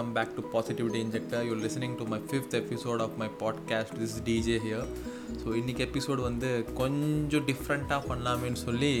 welcome 0.00 0.14
back 0.14 0.34
to 0.34 0.40
Positivity 0.42 0.98
Injector. 0.98 1.44
You're 1.44 1.56
listening 1.56 1.94
to 1.98 2.04
my 2.06 2.18
fifth 2.20 2.54
episode 2.54 3.00
of 3.02 3.18
my 3.18 3.28
podcast. 3.40 3.90
This 4.00 4.12
is 4.14 4.20
DJ 4.28 4.48
here. 4.66 4.84
So 5.40 5.48
இன்றைக்கி 5.58 5.82
episode 5.86 6.20
வந்து 6.20 6.48
கொஞ்சம் 6.78 7.44
டிஃப்ரெண்ட்டாக 7.50 8.08
பண்ணலாமேன்னு 8.10 8.60
சொல்லி 8.64 8.92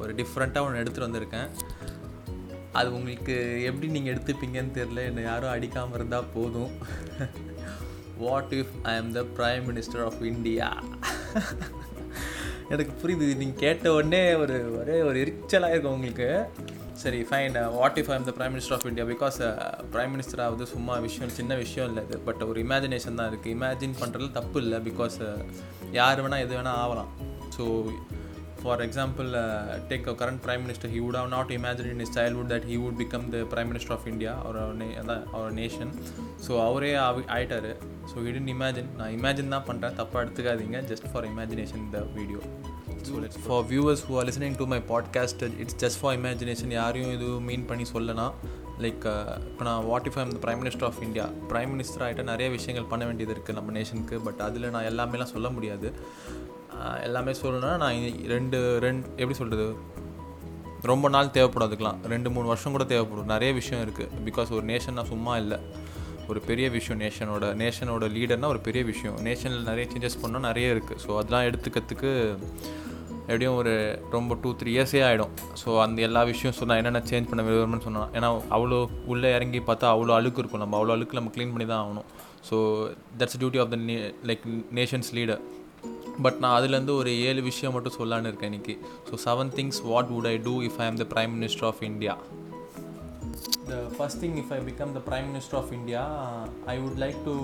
ஒரு 0.00 0.12
டிஃப்ரெண்ட்டாக 0.14 0.66
ஒன்று 0.66 0.80
எடுத்துகிட்டு 0.82 1.08
வந்திருக்கேன் 1.08 1.48
அது 2.72 2.92
உங்களுக்கு 2.92 3.36
எப்படி 3.70 3.88
நீங்கள் 3.96 4.12
எடுத்துப்பீங்கன்னு 4.14 4.76
தெரில 4.78 5.06
என்னை 5.10 5.24
யாரும் 5.28 5.54
அடிக்காமல் 5.54 5.98
இருந்தால் 6.00 6.30
போதும் 6.36 6.72
what 8.24 8.54
if 8.60 8.76
I 8.92 8.94
am 9.02 9.12
the 9.18 9.24
prime 9.38 9.66
minister 9.70 10.04
of 10.08 10.20
India 10.32 10.68
எனக்கு 12.70 12.92
புரியுது 13.02 13.34
நீங்கள் 13.42 13.62
கேட்ட 13.64 13.86
உடனே 13.98 14.24
ஒரு 14.42 14.58
ஒரே 14.80 14.98
ஒரு 15.08 15.16
எரிச்சலாக 15.24 15.72
இருக்கும் 15.74 15.96
உங்களுக்கு 15.98 16.28
சரி 17.02 17.20
fine 17.28 17.54
what 17.76 17.98
if 18.00 18.10
I'm 18.14 18.26
the 18.28 18.32
prime 18.38 18.52
minister 18.54 18.74
of 18.76 18.86
India 18.90 19.04
because 19.12 19.38
prime 19.94 20.12
minister 20.14 20.42
ஆகுது 20.46 20.64
சும்மா 20.72 20.94
விஷயம் 21.06 21.32
சின்ன 21.38 21.52
விஷயம் 21.62 21.88
இல்லை 21.90 22.02
இது. 22.06 22.16
பட் 22.26 22.42
ஒரு 22.50 22.58
இமேஜினேஷன் 22.64 23.18
தான் 23.20 23.30
இருக்குது 23.30 23.54
இமேஜின் 23.56 23.94
பண்ணுறதுல 24.00 24.32
தப்பு 24.38 24.58
இல்லை. 24.64 24.80
பிகாஸ் 24.88 25.16
uh, 25.28 25.38
யார் 25.98 26.22
வேணால் 26.24 26.42
எது 26.46 26.54
வேணால் 26.58 26.80
ஆகலாம் 26.82 27.10
so 27.56 27.64
for 28.60 28.82
example 28.86 29.30
take 29.90 30.08
a 30.10 30.14
current 30.20 30.42
prime 30.44 30.62
minister 30.64 30.92
he 30.94 31.00
would 31.04 31.18
have 31.20 31.30
not 31.36 31.50
imagine 31.56 31.88
in 31.92 32.02
is 32.04 32.14
childhood 32.18 32.50
that 32.52 32.66
he 32.70 32.76
would 32.82 32.98
become 33.00 33.24
the 33.34 33.40
prime 33.54 33.70
minister 33.72 33.94
of 33.96 34.06
India 34.12 34.34
அவர் 34.44 34.60
நே 34.82 34.88
அதான் 35.00 35.24
அவர் 35.36 35.56
நேஷன் 35.60 35.92
ஸோ 36.46 36.52
அவரே 36.68 36.92
ஆயிட்டார். 37.36 37.70
ஸோ 38.12 38.26
இடன் 38.30 38.52
இமேஜின் 38.54 38.92
நான் 39.00 39.14
இமேஜின் 39.18 39.54
தான் 39.56 39.66
பண்ணுறேன் 39.70 39.98
தப்பாக 40.02 40.24
எடுத்துக்காதீங்க. 40.24 40.78
Just 40.92 41.08
for 41.14 41.28
imagination 41.32 41.90
the 41.96 42.04
video 42.18 42.42
for 43.44 43.64
viewers 43.70 44.02
who 44.08 44.16
are 44.18 44.26
listening 44.28 44.56
to 44.58 44.66
my 44.72 44.80
podcast 44.90 45.42
it's 45.62 45.78
just 45.84 46.00
for 46.00 46.16
imagination 46.18 46.74
யாரையும் 46.80 47.12
இது 47.12 47.28
மீன் 47.48 47.68
பண்ணி 47.70 47.86
சொல்லலாம் 47.94 48.34
லைக் 48.84 49.04
uh, 49.06 49.32
இப்போ 49.48 49.62
நான் 49.64 49.84
what 49.88 50.06
if 50.08 50.16
I'm 50.20 50.30
the 50.34 50.54
minister 50.60 50.86
of 50.88 51.00
India 51.06 51.24
prime 51.50 51.70
minister 51.74 52.02
ஆகிட்ட 52.04 52.22
நிறைய 52.30 52.48
விஷயங்கள் 52.56 52.88
பண்ண 52.92 53.02
வேண்டியது 53.08 53.32
இருக்குது 53.34 53.56
நம்ம 53.58 53.72
நேஷனுக்கு 53.78 54.16
பட் 54.26 54.40
அதில் 54.46 54.72
நான் 54.74 54.88
எல்லாமேலாம் 54.90 55.32
சொல்ல 55.34 55.48
முடியாது. 55.56 55.88
எல்லாமே 57.06 57.32
சொல்லணும்னா 57.42 57.76
நான் 57.82 58.16
ரெண்டு 58.34 58.58
ரெண்டு 58.86 59.04
எப்படி 59.20 59.36
சொல்கிறது 59.40 59.66
ரொம்ப 60.90 61.08
நாள் 61.14 61.34
தேவைப்படும் 61.36 61.66
அதுக்கெலாம் 61.68 61.98
ரெண்டு 62.12 62.28
மூணு 62.34 62.46
வருஷம் 62.52 62.74
கூட 62.76 62.84
தேவைப்படும். 62.92 63.32
நிறைய 63.34 63.50
விஷயம் 63.60 63.82
இருக்குது 63.86 64.22
பிகாஸ் 64.28 64.54
ஒரு 64.58 64.64
நேஷன்னா 64.72 65.04
சும்மா 65.12 65.34
இல்லை. 65.42 65.58
ஒரு 66.30 66.40
பெரிய 66.48 66.66
விஷயம் 66.76 67.00
நேஷனோட 67.04 67.46
நேஷனோட 67.62 68.04
லீடர்னால் 68.16 68.52
ஒரு 68.54 68.62
பெரிய 68.68 68.82
விஷயம். 68.92 69.16
நேஷனில் 69.28 69.68
நிறைய 69.70 69.86
சேஞ்சஸ் 69.92 70.20
பண்ணால் 70.22 70.46
நிறைய 70.48 70.74
இருக்குது 70.74 71.00
ஸோ 71.04 71.10
அதெல்லாம் 71.20 71.46
எடுத்துக்கிறதுக்கு 71.48 72.12
எப்படியும் 73.26 73.56
ஒரு 73.60 73.72
ரொம்ப 74.10 74.36
டூ 74.42 74.50
த்ரீ 74.60 74.70
இயர்ஸே 74.76 75.00
ஆகிடும் 75.08 75.32
ஸோ 75.62 75.70
அந்த 75.84 75.98
எல்லா 76.08 76.22
விஷயம் 76.32 76.56
சொன்னால் 76.58 76.80
என்னென்ன 76.80 77.02
சேஞ்ச் 77.10 77.30
பண்ண 77.30 77.42
விரும்புன்னு 77.48 77.86
சொன்னால் 77.88 78.10
ஏன்னா 78.18 78.28
அவ்வளோ 78.56 78.78
உள்ளே 79.12 79.30
இறங்கி 79.36 79.60
பார்த்தா 79.68 79.92
அவ்வளோ 79.94 80.14
அழுக்கு 80.18 80.40
இருக்கும். 80.42 80.62
நம்ம 80.64 80.76
அவ்வளோ 80.78 80.94
அழுக்கு 80.96 81.18
நம்ம 81.18 81.32
க்ளீன் 81.36 81.52
பண்ணி 81.54 81.66
தான் 81.72 81.82
ஆகணும். 81.84 82.08
So 82.48 82.56
that's 83.18 83.38
duty 83.40 83.60
of 83.64 83.72
the 83.74 83.76
நே 83.88 83.96
லைக் 84.30 84.46
நேஷன்ஸ் 84.78 85.10
லீடர் 85.18 85.42
பட் 86.24 86.38
நான் 86.42 86.54
அதுலேருந்து 86.58 86.94
ஒரு 87.00 87.10
ஏழு 87.28 87.42
விஷயம் 87.42 87.74
மட்டும் 87.76 87.98
சொல்லான்னு 87.98 88.30
இருக்கேன் 88.30 88.50
இன்றைக்கி 88.52 88.74
so 89.08 89.16
seven 89.24 89.52
things 89.58 89.80
what 89.90 90.10
would 90.14 90.28
I 90.32 90.36
do 90.48 90.54
if 90.68 90.78
I 90.78 90.86
am 90.86 91.00
the 91.02 91.06
prime 91.14 91.32
minister 91.38 91.66
of 91.70 91.82
India 91.90 92.14
the 93.72 93.80
thing 94.22 94.36
if 94.40 94.50
I 94.52 94.58
I 94.60 94.86
the 94.90 95.00
prime 95.06 95.26
minister 95.30 95.58
of 95.58 95.70
India 95.76 96.02
I 96.66 96.74
I 96.76 96.90
like 97.02 97.18
to 97.24 97.34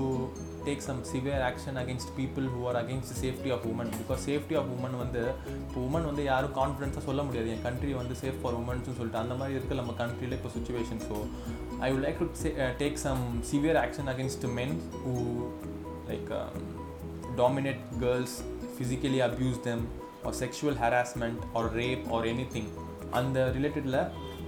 take 0.66 0.82
some 0.86 0.98
some 1.00 1.10
severe 1.10 1.42
action 1.42 1.78
against 1.82 2.10
people 2.18 2.46
who 2.54 2.60
are 2.68 2.78
against 2.80 3.12
safety 3.20 3.50
of 3.56 3.64
women 3.70 3.90
because 3.94 4.22
safety 4.28 4.56
of 4.60 4.70
women 4.76 4.96
வந்து 4.96 5.22
இப்போ 5.60 5.80
women 5.80 6.06
வந்து 6.06 6.24
யாரும் 6.24 6.54
கான்ஃபிடென்ஸாக 6.58 7.04
சொல்ல 7.08 7.22
முடியாது 7.22 7.50
என் 7.54 7.62
country 7.62 7.92
வந்து 7.92 8.16
safe 8.22 8.40
for 8.42 8.58
உமன்ஸ்னு 8.60 8.96
சொல்லிட்டு 8.98 9.22
அந்த 9.22 9.36
மாதிரி 9.40 9.56
இருக்க 9.58 9.80
நம்ம 9.80 9.94
கண்ட்ரியில் 10.02 10.36
இப்போ 10.38 10.52
situation 10.56 11.02
so 11.08 11.18
I 11.80 11.90
would 11.92 12.04
like 12.06 12.20
to 12.22 12.28
take 12.82 13.00
some 13.06 13.22
severe 13.50 13.80
action 13.84 14.10
against 14.14 14.46
men 14.58 14.74
who 15.02 15.14
like 16.08 16.30
dominate 17.36 17.82
girls 18.00 18.36
physically 18.74 19.22
abuse 19.28 19.60
them 19.68 19.84
or 20.24 20.38
sexual 20.42 20.78
harassment 20.84 21.42
or 21.54 21.70
rape 21.74 22.04
or 22.16 22.26
anything 22.54 22.70
அந்த 23.14 23.38
ரிலேட்டடில் 23.56 24.00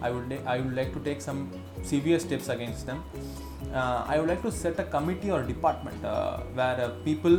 I 0.03 0.11
would 0.11 0.33
I 0.47 0.61
would 0.61 0.75
like 0.75 0.93
to 0.93 1.01
take 1.01 1.21
some 1.21 1.41
severe 1.85 2.19
steps 2.19 2.49
against 2.49 2.87
them. 2.87 3.01
Uh, 3.73 4.05
I 4.07 4.19
would 4.19 4.29
like 4.29 4.43
to 4.43 4.53
set 4.53 4.79
a 4.79 4.87
committee 4.87 5.31
or 5.31 5.43
department 5.45 6.05
uh, 6.05 6.39
where 6.55 6.81
uh, 6.81 6.91
people 7.05 7.37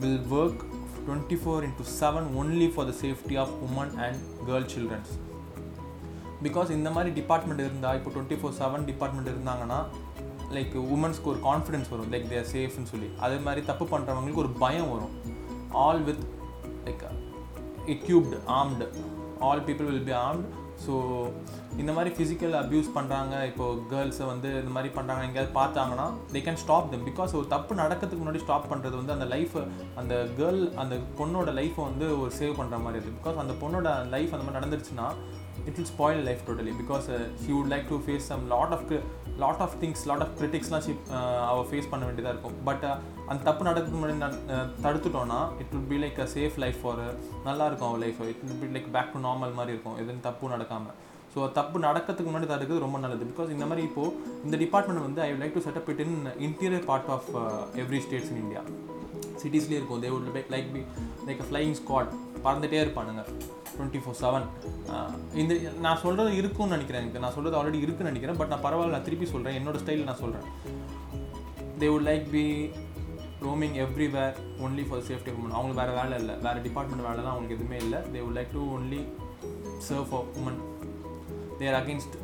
will 0.00 0.18
work 0.30 0.58
24 1.06 1.64
into 1.64 1.84
7 1.84 2.24
only 2.34 2.70
for 2.70 2.84
the 2.84 2.92
safety 2.94 3.36
of 3.36 3.48
women 3.62 3.90
and 3.98 4.16
girl 4.46 4.66
children. 4.74 5.02
Because 6.44 6.70
இந்த 6.76 6.88
மாதிரி 6.94 7.10
department 7.18 7.62
இருந்தால் 7.64 7.96
இப்போ 7.98 8.10
twenty 8.14 8.36
four 8.40 8.54
seven 8.58 8.82
department 8.88 9.30
இருந்தாங்கன்னா 9.32 9.78
like 10.56 10.74
உமன்ஸ்க்கு 10.94 11.30
ஒரு 11.32 11.40
confidence 11.46 11.90
வரும் 11.92 12.10
like 12.14 12.26
தேர் 12.32 12.48
சேஃப்னு 12.52 12.90
சொல்லி 12.92 13.08
அதே 13.24 13.38
மாதிரி 13.46 13.60
தப்பு 13.70 13.84
பண்ணுறவங்களுக்கு 13.92 14.42
ஒரு 14.44 14.50
பயம் 14.64 14.90
வரும் 14.94 15.14
all 15.84 16.02
with 16.08 16.24
like 16.86 17.04
equipped 17.94 18.38
armed 18.58 18.88
all 19.48 19.64
people 19.68 19.88
will 19.90 20.04
be 20.10 20.14
armed 20.26 20.50
so 20.84 20.94
இந்த 21.76 21.92
மாதிரி 21.92 22.10
ஃபிசிக்கல் 22.14 22.54
அப்யூஸ் 22.54 22.88
பண்ணுறாங்க 22.94 23.34
இப்போது 23.44 23.80
கேர்ள்ஸை 23.90 24.26
வந்து 24.26 24.48
இந்த 24.60 24.72
மாதிரி 24.72 24.90
பண்ணுறாங்க 24.94 25.22
எங்கேயாவது 25.22 25.52
பார்த்தாங்கன்னா 25.54 26.06
they 26.32 26.42
can 26.42 26.60
stop 26.62 26.90
them 26.90 27.06
because 27.06 27.34
ஒரு 27.34 27.46
தப்பு 27.46 27.74
நடக்கிறதுக்கு 27.74 28.22
முன்னாடி 28.22 28.42
ஸ்டாப் 28.42 28.70
பண்ணுறது 28.70 28.96
வந்து 28.96 29.12
அந்த 29.12 29.26
லைஃப்பை 29.26 29.62
அந்த 29.94 30.14
கேர்ள் 30.38 30.60
அந்த 30.76 30.96
பொண்ணோட 31.18 31.52
லைஃப்பை 31.52 31.84
வந்து 31.84 32.08
ஒரு 32.20 32.32
சேவ் 32.38 32.58
பண்ணுற 32.58 32.78
மாதிரி 32.82 32.98
இருக்குது 32.98 33.18
பிகாஸ் 33.20 33.40
அந்த 33.44 33.56
பொண்ணோட 33.62 33.88
லைஃப் 34.08 34.34
அந்த 34.34 34.44
மாதிரி 34.46 34.58
நடந்துருச்சுன்னா 34.60 35.08
it 35.68 35.76
will 35.78 35.90
spoil 35.94 36.22
life 36.28 36.42
totally 36.48 36.74
because 36.82 37.06
she 37.42 37.50
would 37.56 37.70
like 37.74 37.86
to 37.92 37.98
face 38.06 38.26
some 38.32 38.42
lot 38.54 38.74
of 38.76 38.84
lot 39.42 39.62
of 39.64 39.74
things 39.82 40.02
lot 40.10 40.22
of 40.24 40.34
கிரிட்டிக்ஸ்லாம் 40.40 40.82
she 40.86 40.92
அவள் 41.50 41.66
ஃபேஸ் 41.70 41.88
பண்ண 41.92 42.02
வேண்டியதாக 42.08 42.34
இருக்கும். 42.34 42.56
பட் 42.68 42.84
uh, 42.90 42.96
அந்த 43.30 43.40
தப்பு 43.48 43.62
நடக்கிறதுக்கு 43.68 44.00
முன்னாடி 44.02 44.36
தடுத்துட்டோன்னா 44.84 45.40
it 45.62 45.72
will 45.74 45.88
be 45.92 45.98
like 46.04 46.18
a 46.24 46.28
safe 46.36 46.56
life 46.64 46.78
for 46.82 47.02
நல்லா 47.48 47.64
இருக்கும் 47.70 47.88
அவள் 47.90 48.02
life 48.04 48.20
it 48.32 48.44
will 48.48 48.60
be 48.64 48.68
like 48.76 48.88
back 48.96 49.10
to 49.14 49.20
normal 49.28 49.56
மாதிரி 49.58 49.74
இருக்கும். 49.74 49.96
எதுவும் 50.02 50.24
தப்பு 50.28 50.52
நடக்காமல் 50.54 50.94
ஸோ 51.34 51.46
தப்பு 51.58 51.76
நடக்கிறதுக்கு 51.86 52.30
முன்னாடி 52.30 52.48
தடுக்கிறது 52.50 52.84
ரொம்ப 52.86 52.98
நல்லது. 53.04 53.24
பிகாஸ் 53.30 53.48
இந்த 53.54 53.66
மாதிரி 53.70 53.84
இப்போது 53.88 54.12
இந்த 54.46 54.56
டிபார்ட்மெண்ட் 54.64 55.04
வந்து 55.06 55.22
I 55.24 55.30
like 55.42 55.56
to 55.56 55.62
set up 55.66 55.88
it 55.94 56.02
in 56.04 56.18
interior 56.48 56.86
part 56.90 57.10
of 57.16 57.30
every 57.84 58.00
states 58.06 58.30
in 58.34 58.40
India 58.44 58.62
சிட்டிஸ்லேயே 59.42 59.78
இருக்கும். 59.80 60.02
They 60.04 60.12
would 60.14 60.52
like 60.56 60.70
be 60.76 60.82
like 61.28 61.42
a 61.44 61.48
flying 61.48 61.76
squad 61.80 62.12
பறந்துகிட்டே 62.44 62.80
இருப்பானுங்க. 62.84 63.24
டுவெண்ட்டி 63.76 64.00
ஃபோர் 64.02 64.18
செவன் 64.22 64.46
இந்த 65.40 65.54
நான் 65.84 66.00
சொல்கிறது 66.02 66.36
இருக்கும்னு 66.40 66.74
நினைக்கிறேன் 66.74 67.02
எனக்கு. 67.02 67.22
நான் 67.24 67.34
சொல்கிறது 67.36 67.58
ஆல்ரெடி 67.60 67.80
இருக்குன்னு 67.84 68.12
நினைக்கிறேன். 68.12 68.38
பட் 68.40 68.52
நான் 68.52 68.64
பரவாயில்ல 68.66 68.96
நான் 68.96 69.06
திருப்பி 69.08 69.26
சொல்கிறேன் 69.32 69.58
என்னோட 69.60 69.78
ஸ்டைல் 69.84 70.08
நான் 70.10 70.22
சொல்கிறேன் 70.22 70.48
they 71.80 71.86
would 71.92 72.08
like 72.10 72.26
be 72.34 72.44
roaming 73.46 73.76
everywhere 73.84 74.36
only 74.64 74.84
for 74.88 75.06
safety 75.08 75.32
women 75.38 75.56
அவங்களுக்கு 75.56 75.80
வேறு 75.80 75.94
வேலை 76.00 76.18
இல்லை. 76.22 76.34
வேறு 76.46 76.62
டிபார்ட்மெண்ட் 76.66 77.06
வேலை 77.08 77.20
தான் 77.24 77.32
அவங்களுக்கு 77.32 77.56
எதுவுமே 77.58 77.78
இல்லை. 77.86 78.00
They 78.12 78.22
would 78.26 78.36
like 78.38 78.54
to 78.56 78.62
only 78.76 79.00
serve 79.88 80.08
for 80.10 80.28
woman 80.38 80.60
they 81.64 81.68
are 81.72 81.78
against 81.82 82.16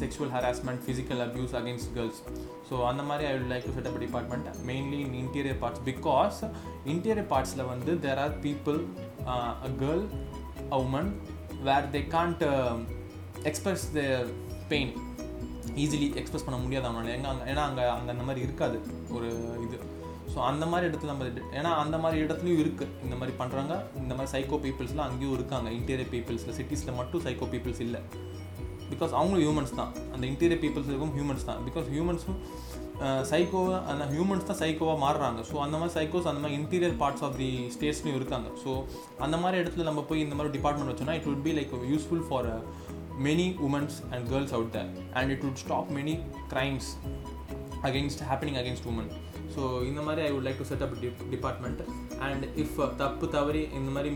sexual 0.00 0.32
harassment 0.36 0.82
physical 0.86 1.22
abuse 1.26 1.54
against 1.60 1.90
girls 1.96 2.20
so 2.68 2.76
அந்த 2.90 3.02
மாதிரி 3.08 3.26
I 3.30 3.32
will 3.36 3.50
like 3.54 3.66
to 3.68 3.74
set up 3.78 3.98
department 4.04 4.48
mainly 4.70 5.00
in 5.06 5.16
interior 5.24 5.58
parts 5.64 5.82
because 5.90 6.38
interior 6.94 7.28
பார்ட்ஸில் 7.32 7.68
வந்து 7.72 7.94
there 8.06 8.20
are 8.24 8.36
people 8.46 8.78
a 9.34 9.72
girl 9.82 10.04
a 10.76 10.78
woman 10.86 11.10
where 11.68 11.88
they 11.96 12.02
can't 12.16 12.44
express 13.50 13.86
the 13.98 14.02
pain 14.72 14.92
easily 15.84 16.08
express 16.20 16.46
பண்ண 16.46 16.58
முடியாது 16.64 16.86
அவனால் 16.90 17.14
எங்கே 17.16 17.28
அங்கே 17.32 17.44
ஏன்னா 17.52 17.62
அங்கே 17.68 17.84
அங்கே 17.96 18.10
அந்த 18.14 18.24
மாதிரி 18.28 18.40
இருக்காது. 18.46 18.78
ஒரு 19.16 19.28
இது. 19.66 19.76
ஸோ 20.32 20.38
அந்த 20.50 20.64
மாதிரி 20.70 20.86
இடத்துல 20.88 21.10
நம்ம 21.12 21.26
ஏன்னா 21.58 21.70
அந்த 21.82 21.96
மாதிரி 22.04 22.18
இடத்துலையும் 22.24 22.62
இருக்குது 22.62 22.94
இந்த 23.04 23.14
மாதிரி 23.20 23.34
பண்ணுறாங்க 23.40 23.74
இந்த 24.02 24.12
மாதிரி 24.16 24.32
சைக்கோ 24.34 24.58
பீப்புள்ஸ்லாம் 24.64 25.08
அங்கேயும் 25.08 25.36
இருக்காங்க. 25.38 25.68
இன்டீரியர் 25.78 26.12
பீப்புள்ஸில் 26.14 26.56
சிட்டிஸில் 26.58 26.98
மட்டும் 27.00 27.24
சைக்கோ 27.26 27.48
பீப்புள்ஸ் 27.54 27.82
இல்லை. 27.86 28.00
பிகாஸ் 28.92 29.12
அவங்களும் 29.18 29.44
ஹியூமன்ஸ் 29.44 29.74
தான். 29.80 29.92
அந்த 30.14 30.24
இன்டீரியர் 30.32 30.62
பீப்புள்ஸ் 30.64 30.90
இருக்கும் 30.92 31.14
ஹியூமன்ஸ் 31.18 31.46
தான். 31.50 31.60
பிகாஸ் 31.68 31.88
ஹியூமன்ஸும் 31.94 32.40
சைக்கோவை 33.30 33.74
அந்த 33.90 34.04
ஹியூமன்ஸ் 34.12 34.46
தான் 34.48 34.60
சைக்கோவாக 34.62 34.98
மாறுறாங்க. 35.04 35.40
ஸோ 35.50 35.56
அந்த 35.64 35.76
மாதிரி 35.80 35.94
சைக்கோஸ் 35.98 36.28
அந்த 36.30 36.40
மாதிரி 36.42 36.56
இன்டீரியர் 36.60 36.96
பார்ட்ஸ் 37.02 37.24
ஆஃப் 37.26 37.36
தி 37.42 37.50
ஸ்டேட்ஸ்லையும் 37.74 38.18
இருக்காங்க. 38.20 38.48
ஸோ 38.62 38.70
அந்த 39.26 39.36
மாதிரி 39.42 39.56
இடத்துல 39.62 39.84
நம்ம 39.90 40.02
போய் 40.08 40.24
இந்த 40.26 40.36
மாதிரி 40.38 40.52
டிபார்ட்மெண்ட் 40.56 40.92
வச்சோம்னா 40.92 41.16
it 41.18 41.28
would 41.30 41.44
be 41.46 41.54
like 41.58 41.74
useful 41.92 42.24
for 42.30 42.48
many 43.26 43.46
womans 43.66 43.96
and 44.12 44.24
girls 44.32 44.54
out 44.56 44.72
there 44.76 44.90
and 45.18 45.30
it 45.34 45.44
would 45.46 45.60
stop 45.64 45.88
many 45.98 46.16
crimes 46.52 46.90
against 47.88 48.22
happening 48.30 48.58
against 48.62 48.88
woman 48.92 49.10
so 49.54 49.62
இந்த 49.90 50.00
மாதிரி 50.06 50.20
I 50.26 50.30
would 50.34 50.46
like 50.48 50.60
to 50.62 50.66
set 50.70 50.84
up 50.86 50.98
the 51.02 51.08
department 51.34 51.80
and 52.26 52.44
if 52.64 52.76
தப்பு 53.02 53.28
தவறி 53.36 53.62
இந்த 53.78 53.90
மாதிரி 53.96 54.10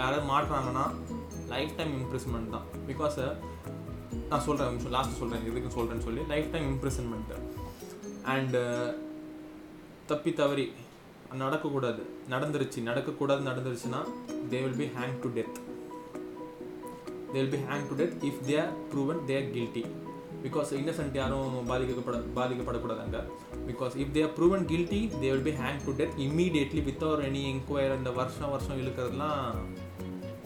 யாராவது 0.00 0.24
மாட்டுறாங்கன்னா 0.32 0.86
life 1.54 1.74
time 1.80 1.92
இம்ப்ரெஸ்மெண்ட் 2.00 2.54
தான் 2.56 2.66
because 2.90 3.18
நான் 4.30 4.40
சொல்கிறேன் 4.40 4.92
லாஸ்ட் 4.96 5.18
சொல்கிறேன் 5.18 5.46
எதுக்கு 5.50 5.70
சொல்கிறேன்னு 5.76 6.02
சொல்லி 6.02 6.22
லைஃப் 6.28 6.52
டைம் 6.52 6.68
இம்ப்ரெஸ்மெண்ட்டு 6.72 7.38
அண்டு 8.34 8.62
தப்பி 10.06 10.32
தவறி 10.32 10.72
நடக்கக்கூடாது. 11.38 12.02
நடந்துருச்சு 12.30 12.80
நடக்கக்கூடாது 12.80 13.42
நடந்துருச்சுன்னா 13.50 14.00
they 14.50 14.58
will 14.64 14.76
be 14.76 14.86
hang 14.98 15.16
to 15.22 15.28
death 15.28 15.56
they 17.32 17.38
will 17.40 17.54
be 17.56 17.60
hang 17.70 17.86
to 17.88 17.96
death 17.96 18.16
if 18.24 18.42
they 18.48 18.60
are 18.60 18.74
proven 18.92 19.20
they 19.28 19.36
are 19.36 19.50
guilty 19.56 19.82
because 20.42 20.70
innocent 20.80 21.14
யாரும் 21.14 21.68
பாதிக்கப்பட 21.70 22.16
பாதிக்கப்படக்கூடாது 22.36 23.02
அங்கே. 23.04 23.22
Because 23.66 23.94
if 23.96 24.12
they're 24.12 24.32
proven 24.32 24.64
guilty 24.64 25.00
they 25.22 25.28
will 25.32 25.46
be 25.50 25.50
hang 25.50 25.80
to 25.84 25.92
death 25.92 26.16
immediately 26.18 26.82
without 26.88 27.24
any 27.30 27.42
enquire 27.52 27.96
இந்த 27.96 28.10
வருஷம் 28.10 28.50
வருஷம் 28.50 28.80
இழுக்கிறதுலாம் 28.82 29.56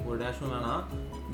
ஒரு 0.07 0.19
டேஷும் 0.19 0.53
வேணாம் 0.53 0.85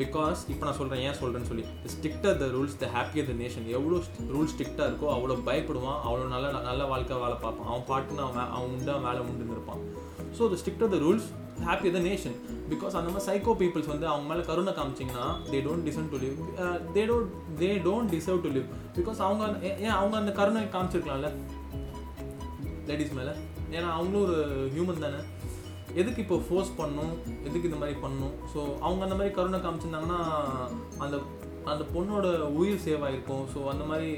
because 0.01 0.41
இப்போ 0.53 0.65
நான் 0.67 0.79
சொல்கிறேன் 0.79 1.03
ஏன் 1.07 1.19
சொல்கிறேன்னு 1.21 1.49
சொல்லி. 1.51 1.65
Stricter 1.93 2.37
the 2.43 2.47
rules 2.57 2.77
the 2.83 2.89
happier 2.97 3.29
the 3.31 3.35
nation 3.43 3.67
எவ்வளோ 3.77 3.99
ரூல்ஸ் 4.35 4.53
ஸ்ட்ரிக்டாக 4.55 4.89
இருக்கோ 4.91 5.09
அவ்வளோ 5.17 5.37
பயப்படுவான். 5.49 5.99
அவ்வளோ 6.07 6.27
நல்ல 6.35 6.47
நல்ல 6.69 6.85
வாழ்க்கை 6.93 7.19
வேலை 7.25 7.37
பார்ப்பான். 7.45 7.69
அவன் 7.71 7.87
பாட்டுன்னு 7.91 8.25
அவன் 8.27 8.53
அவன் 8.57 8.71
உண்டு 8.75 8.93
அவன் 8.95 9.09
வேலை 9.09 9.23
உண்டுன்னு 9.29 9.57
இருப்பான். 9.57 9.83
So 10.39 10.51
the 10.53 10.59
stricter 10.63 10.93
the 10.95 10.99
rules 11.07 11.29
happy 11.67 11.91
the 11.97 12.01
nation 12.09 12.37
because 12.71 12.97
அந்த 12.99 13.09
மாதிரி 13.13 13.27
சைக்கோ 13.29 13.53
பீப்புள்ஸ் 13.61 13.91
வந்து 13.93 14.07
அவங்க 14.13 14.27
மேலே 14.31 14.43
கருணை 14.49 14.73
காமிச்சிங்கன்னா 14.79 15.27
they 15.53 15.59
don't 15.67 15.87
deserve 15.89 16.11
to 16.15 16.19
live 16.25 16.37
they 16.97 17.03
don't 17.11 17.31
they 17.63 17.71
don't 17.87 18.11
deserve 18.15 18.43
to 18.47 18.51
live 18.57 18.67
because 18.99 19.21
அவங்க 19.27 19.45
ஏன் 19.87 19.97
அவங்க 20.01 20.17
அந்த 20.23 20.33
கருணை 20.41 20.63
காமிச்சிருக்கலாம்ல? 20.75 21.31
லேடிஸ் 22.91 23.17
மேலே. 23.21 23.33
ஏன்னா 23.77 23.89
அவங்களும் 23.97 24.25
ஒரு 24.27 24.37
ஹியூமன் 24.75 25.05
தானே. 25.05 25.21
எதுக்கு 26.01 26.23
இப்போ 26.25 26.37
ஃபோர்ஸ் 26.47 26.73
பண்ணும்? 26.81 27.13
எதுக்கு 27.49 27.69
இந்த 27.71 27.79
மாதிரி 27.83 27.97
பண்ணணும் 28.05 28.35
ஸோ 28.53 28.61
அவங்க 28.87 29.03
அந்த 29.07 29.17
மாதிரி 29.19 29.35
கருணை 29.39 29.59
காமிச்சிருந்தாங்கன்னா 29.65 30.21
அந்த 31.05 31.17
அந்த 31.73 31.85
பொண்ணோட 31.95 32.27
உயிர் 32.61 32.83
சேவ் 32.87 33.05
ஆகிருக்கும் 33.07 33.47
ஸோ 33.55 33.61
அந்த 33.73 33.85
மாதிரி 33.85 34.11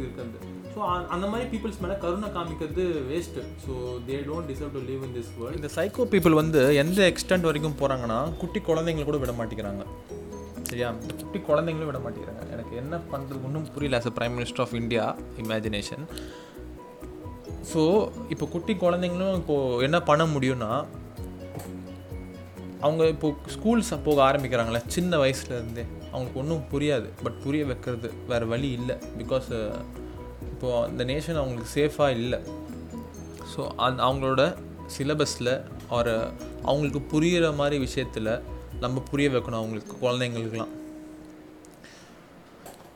இருக்கிறது 0.00 0.38
ஸோ 0.74 0.80
அந்த 1.14 1.26
மாதிரி 1.26 1.44
பீப்புள்ஸ் 1.52 1.80
மேலே 1.82 1.94
கருணை 2.04 2.28
காமிக்கிறது 2.36 2.84
waste 3.10 3.42
so 3.64 3.74
they 4.08 4.16
don't 4.28 4.48
deserve 4.52 4.74
to 4.76 4.82
leave 4.90 5.04
in 5.08 5.14
this 5.18 5.32
world 5.38 5.58
இந்த 5.60 5.70
சைக்கோ 5.76 6.06
பீப்புள் 6.14 6.38
வந்து 6.42 6.62
எந்த 6.84 7.00
எக்ஸ்டென்ட் 7.12 7.48
வரைக்கும் 7.50 7.78
போகிறாங்கன்னா 7.80 8.18
குட்டி 8.42 8.62
குழந்தைங்கள 8.68 9.06
கூட 9.10 9.18
விட 9.24 9.34
மாட்டேங்கிறாங்க. 9.40 9.84
சரியா? 10.70 10.88
குட்டி 11.20 11.38
குழந்தைங்களும் 11.48 11.90
விட 11.90 11.98
மாட்டேங்கிறாங்க. 12.04 12.44
எனக்கு 12.54 12.74
என்ன 12.82 12.94
பண்ணுறது 13.12 13.44
ஒன்றும் 13.46 13.66
புரியல 13.74 13.98
as 14.00 14.10
a 14.10 14.14
prime 14.16 14.34
minister 14.38 14.64
of 14.64 14.74
India 14.82 15.04
imagination 15.42 16.04
so 17.72 17.82
இப்போ 18.28 18.46
குட்டி 18.46 18.74
குழந்தைங்களும் 18.74 19.36
இப்போது 19.40 19.84
என்ன 19.84 19.98
பண்ண 20.02 20.24
முடியும்னா 20.24 20.70
அவங்க 22.80 23.08
இப்போ 23.08 23.34
ஸ்கூல்ஸ் 23.54 24.02
போக 24.04 24.18
ஆரம்பிக்கிறாங்களே 24.30 24.80
சின்ன 24.86 25.16
வயசுலேருந்தே 25.16 25.84
அவங்களுக்கு 26.10 26.40
ஒன்றும் 26.40 26.64
புரியாது. 26.72 27.08
பட் 27.22 27.42
புரிய 27.42 27.64
வைக்கிறது 27.64 28.12
வேறு 28.28 28.46
வழி 28.46 28.70
இல்லை. 28.70 28.96
பிகாஸ் 29.18 29.48
இப்போது 30.52 30.90
அந்த 30.90 31.04
நேஷன் 31.04 31.40
அவங்களுக்கு 31.42 31.70
சேஃபாக 31.74 32.08
இல்லை. 32.08 32.38
ஸோ 33.52 33.68
அந் 33.76 33.98
அவங்களோட 33.98 34.56
சிலபஸில் 34.98 35.64
ஒரு 35.90 36.14
அவங்களுக்கு 36.62 37.00
புரிகிற 37.12 37.54
மாதிரி 37.54 37.78
விஷயத்தில் 37.78 38.42
நம்ம 38.80 39.02
புரிய 39.10 39.28
வைக்கணும் 39.28 39.60
அவங்களுக்கு 39.62 39.94
குழந்தைங்களுக்குலாம் 40.02 40.74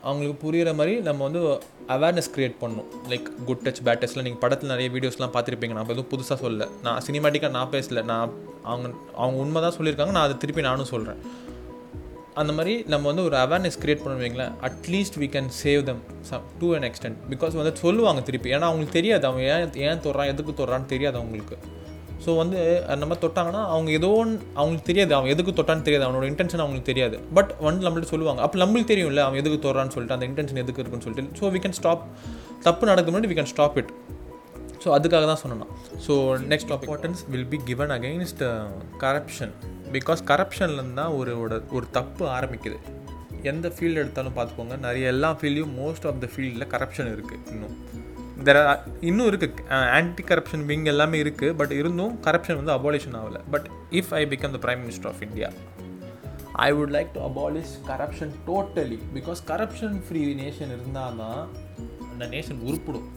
அவங்களுக்கு 0.03 0.37
புரிகிற 0.43 0.75
மாதிரி 0.75 1.01
நம்ம 1.01 1.29
வந்து 1.29 1.41
அவேர்னஸ் 1.89 2.31
க்ரியேட் 2.37 2.55
பண்ணணும். 2.61 2.91
லைக் 3.09 3.27
குட் 3.47 3.61
டச் 3.65 3.87
பேட் 3.87 4.03
டச்ல 4.03 4.23
நீங்கள் 4.23 4.43
படத்தில் 4.45 4.69
நிறைய 4.69 4.91
வீடியோஸ்லாம் 4.91 5.35
பார்த்துருப்பீங்க. 5.37 5.73
நான் 5.73 5.89
எதுவும் 5.89 6.11
புதுசாக 6.11 6.33
சொல்லல. 6.33 6.69
நான் 6.83 7.03
சினிமாட்டிக்காக 7.11 7.51
நான் 7.51 7.71
பேசல. 7.71 8.03
நான் 8.03 8.33
அவங்க 8.63 8.91
அவங்க 9.15 9.41
உண்மை 9.41 9.63
தான் 9.63 9.75
சொல்லியிருக்காங்க. 9.75 10.11
நான் 10.11 10.25
அதை 10.25 10.37
திருப்பி 10.37 10.63
நானும் 10.63 10.85
சொல்கிறேன் 10.85 11.49
அந்த 12.35 12.53
மாதிரி 12.53 12.85
நம்ம 12.87 13.07
வந்து 13.07 13.25
ஒரு 13.25 13.37
awareness 13.37 13.79
create 13.83 14.05
பண்ணுவீங்களேன் 14.05 14.53
at least 14.63 15.17
we 15.19 15.27
can 15.35 15.51
save 15.63 15.83
them 15.83 16.03
some 16.21 16.43
to 16.59 16.75
an 16.75 16.83
extent 16.83 17.17
because 17.31 17.57
வந்து 17.57 17.77
சொல்லுவாங்க 17.77 18.21
திருப்பி. 18.21 18.51
ஏன்னா 18.51 18.69
அவங்களுக்கு 18.69 18.93
தெரியாது. 18.93 19.27
அவன் 19.27 19.43
ஏன் 19.43 19.75
ஏன் 19.75 19.99
தொடுறான்? 19.99 20.27
எதுக்கு 20.27 20.65
தொடுறான்னு 20.65 20.87
தெரியாது 20.87 21.17
அவங்களுக்கு. 21.17 21.59
ஸோ 22.25 22.37
வந்து 22.37 22.85
அந்த 22.87 23.07
மாதிரி 23.07 23.27
தொட்டாங்கன்னா 23.27 23.67
அவங்க 23.67 23.91
ஏதோ 23.91 24.09
ஒன்று 24.09 24.41
அவங்களுக்கு 24.55 24.85
தெரியாது. 24.85 25.15
அவன் 25.15 25.31
எதுக்கு 25.31 25.63
தொட்டான்னு 25.63 25.83
தெரியாது. 25.83 26.11
அவனோட 26.11 26.25
இன்டென்ஷன் 26.25 26.53
அவங்களுக்கு 26.53 26.83
தெரியாது. 26.83 27.19
பட் 27.19 27.55
வந்து 27.61 27.89
நம்மள்ட்ட 27.89 28.03
சொல்லுவாங்க. 28.03 28.43
அப்போ 28.43 28.59
நம்மளுக்கு 28.59 28.89
தெரியும்ல 28.89 29.17
அவன் 29.17 29.45
எதுக்கு 29.45 29.69
தொடுறான்னு 29.69 29.89
சொல்லிட்டு 29.89 30.27
அந்த 30.27 30.27
இன்டென்ஷன் 30.27 30.57
எதுக்கு 30.57 30.83
இருக்குன்னு 30.83 31.01
சொல்லிட்டு. 31.01 31.39
ஸோ 31.39 31.51
வி 31.51 31.57
கேன் 31.57 31.71
ஸ்டாப் 31.71 32.05
தப்பு 32.61 32.87
நடக்கும் 32.87 33.15
முன்னாடி 33.15 33.25
we 33.25 33.39
can 33.39 33.45
stop 33.45 33.77
it 33.77 33.93
so 34.85 34.87
அதுக்காக 34.87 35.27
தான் 35.27 35.39
சொல்லணும். 35.49 35.67
So 36.07 36.11
next 36.49 36.79
importance 36.81 37.31
will 37.31 37.47
be 37.47 37.57
given 37.65 37.91
against 37.91 38.63
corruption 38.99 39.51
because 39.93 40.17
கரப்ஷன்லேருந்து 40.27 40.95
தான் 40.95 41.09
ஒரு 41.09 41.37
ஒரு- 41.37 41.73
ஒரு 41.73 41.87
தப்பு 41.91 42.27
ஆரம்பிக்குது. 42.27 42.77
எந்த 43.43 43.69
ஃபீல்டு 43.69 43.95
எடுத்தாலும் 43.95 44.37
பார்த்துக்கோங்க. 44.37 44.79
நிறைய 44.79 45.07
எல்லா 45.07 45.31
ஃபீல்டையும் 45.31 45.71
மோஸ்ட் 45.79 46.07
ஆஃப் 46.07 46.21
த 46.21 46.29
ஃபீல்டில் 46.37 46.67
கரப்ஷன் 46.67 47.11
இருக்குது 47.11 47.51
இன்னும். 47.51 47.77
தெர் 48.47 48.59
இன்னும் 49.09 49.29
இருக்குது 49.31 49.65
ஆன்டி 49.97 50.23
கரப்ஷன் 50.31 50.65
விங் 50.71 50.87
எல்லாமே 50.93 51.19
இருக்குது 51.23 51.57
பட் 51.61 51.73
இருந்தும் 51.81 52.15
கரப்ஷன் 52.27 52.59
வந்து 52.61 52.75
அபாலிஷன் 52.77 53.17
ஆகலை. 53.21 53.41
But 53.55 53.67
if 53.99 54.13
I 54.21 54.23
become 54.33 54.55
the 54.57 54.61
prime 54.65 54.81
minister 54.85 55.11
of 55.13 55.23
India 55.27 55.49
I 56.67 56.69
would 56.79 56.93
like 56.97 57.11
to 57.17 57.21
abolish 57.29 57.75
corruption 57.91 58.33
totally 58.51 58.99
because 59.17 59.41
corruption 59.51 59.97
free 60.07 60.23
nation 60.43 60.73
இருந்தால் 60.77 61.19
தான் 61.23 61.43
அந்த 62.13 62.25
நேஷன் 62.35 62.63
உருப்பிடும். 62.69 63.09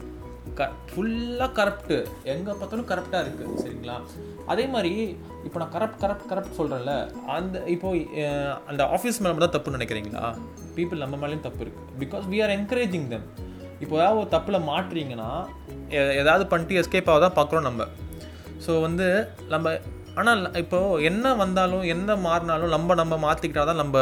க 0.58 0.66
ஃபுல்லாக 0.90 1.50
கரப்ட்டு 1.60 1.96
எங்கே 2.34 2.52
பார்த்தாலும் 2.60 2.90
கரப்டாக 2.92 3.22
இருக்குது 3.26 3.62
சரிங்களா? 3.64 3.96
அதே 4.52 4.66
மாதிரி 4.74 4.92
இப்போ 5.48 5.58
நான் 5.62 5.74
கரப்ட் 5.76 6.02
கரப்ட் 6.04 6.28
கரப்ட் 6.32 6.58
சொல்கிறேன்ல 6.60 6.94
அந்த 7.38 7.64
இப்போ 7.76 7.92
அந்த 8.72 8.84
ஆஃபீஸ் 8.98 9.22
மேலே 9.26 9.42
தான் 9.46 9.56
தப்புன்னு 9.56 9.80
நினைக்கிறீங்களா? 9.80 10.26
பீப்புள் 10.78 11.04
நம்ம 11.06 11.18
மேலேயும் 11.24 11.48
தப்பு 11.48 11.64
இருக்குது 11.66 11.98
because 12.04 12.28
we 12.34 12.40
are 12.46 12.56
encouraging 12.60 13.10
them. 13.16 13.26
இப்போ 13.84 13.96
ஏதாவது 13.98 14.20
ஒரு 14.20 14.30
தப்பில் 14.30 14.68
மாட்டுறீங்கன்னா 14.68 15.30
எ- 15.92 16.14
ஏதாவது 16.18 16.48
பண்ணிட்டு 16.48 16.80
எஸ்கேப் 16.82 17.10
ஆக 17.10 17.20
தான் 17.20 17.38
பார்க்குறோம் 17.38 17.62
நம்ம. 17.62 17.84
ஸோ 18.66 18.82
வந்து 18.82 19.08
நம்ம 19.48 19.68
ஆனால் 20.16 20.54
இப்போது 20.54 21.04
என்ன 21.04 21.34
வந்தாலும் 21.34 21.84
என்ன 21.86 22.16
மாறினாலும் 22.26 22.70
நம்ம 22.70 22.96
நம்ம 22.96 23.18
மாற்றிக்கிட்டால் 23.24 23.66
தான் 23.66 23.82
நம்ம 23.84 23.98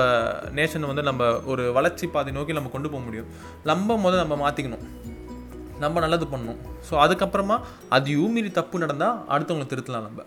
நேஷன் 0.51 0.89
வந்து 0.89 1.03
நம்ம 1.03 1.21
ஒரு 1.45 1.71
வளர்ச்சி 1.71 2.07
பாதை 2.07 2.33
நோக்கி 2.33 2.53
நம்ம 2.53 2.69
கொண்டு 2.69 2.89
போக 2.89 3.03
முடியும். 3.03 3.29
நம்ம 3.63 3.97
முதல்ல 3.97 4.23
நம்ம 4.25 4.37
மாற்றிக்கணும் 4.43 4.83
நம்ம 5.79 5.99
நல்லது 5.99 6.25
பண்ணணும். 6.25 6.59
ஸோ 6.89 6.93
அதுக்கப்புறமா 6.97 7.55
அது 7.89 8.15
மீறி 8.27 8.51
தப்பு 8.51 8.79
நடந்தால் 8.79 9.19
அடுத்தவங்களை 9.29 9.67
திருத்தலாம் 9.67 10.07
நம்ம. 10.07 10.21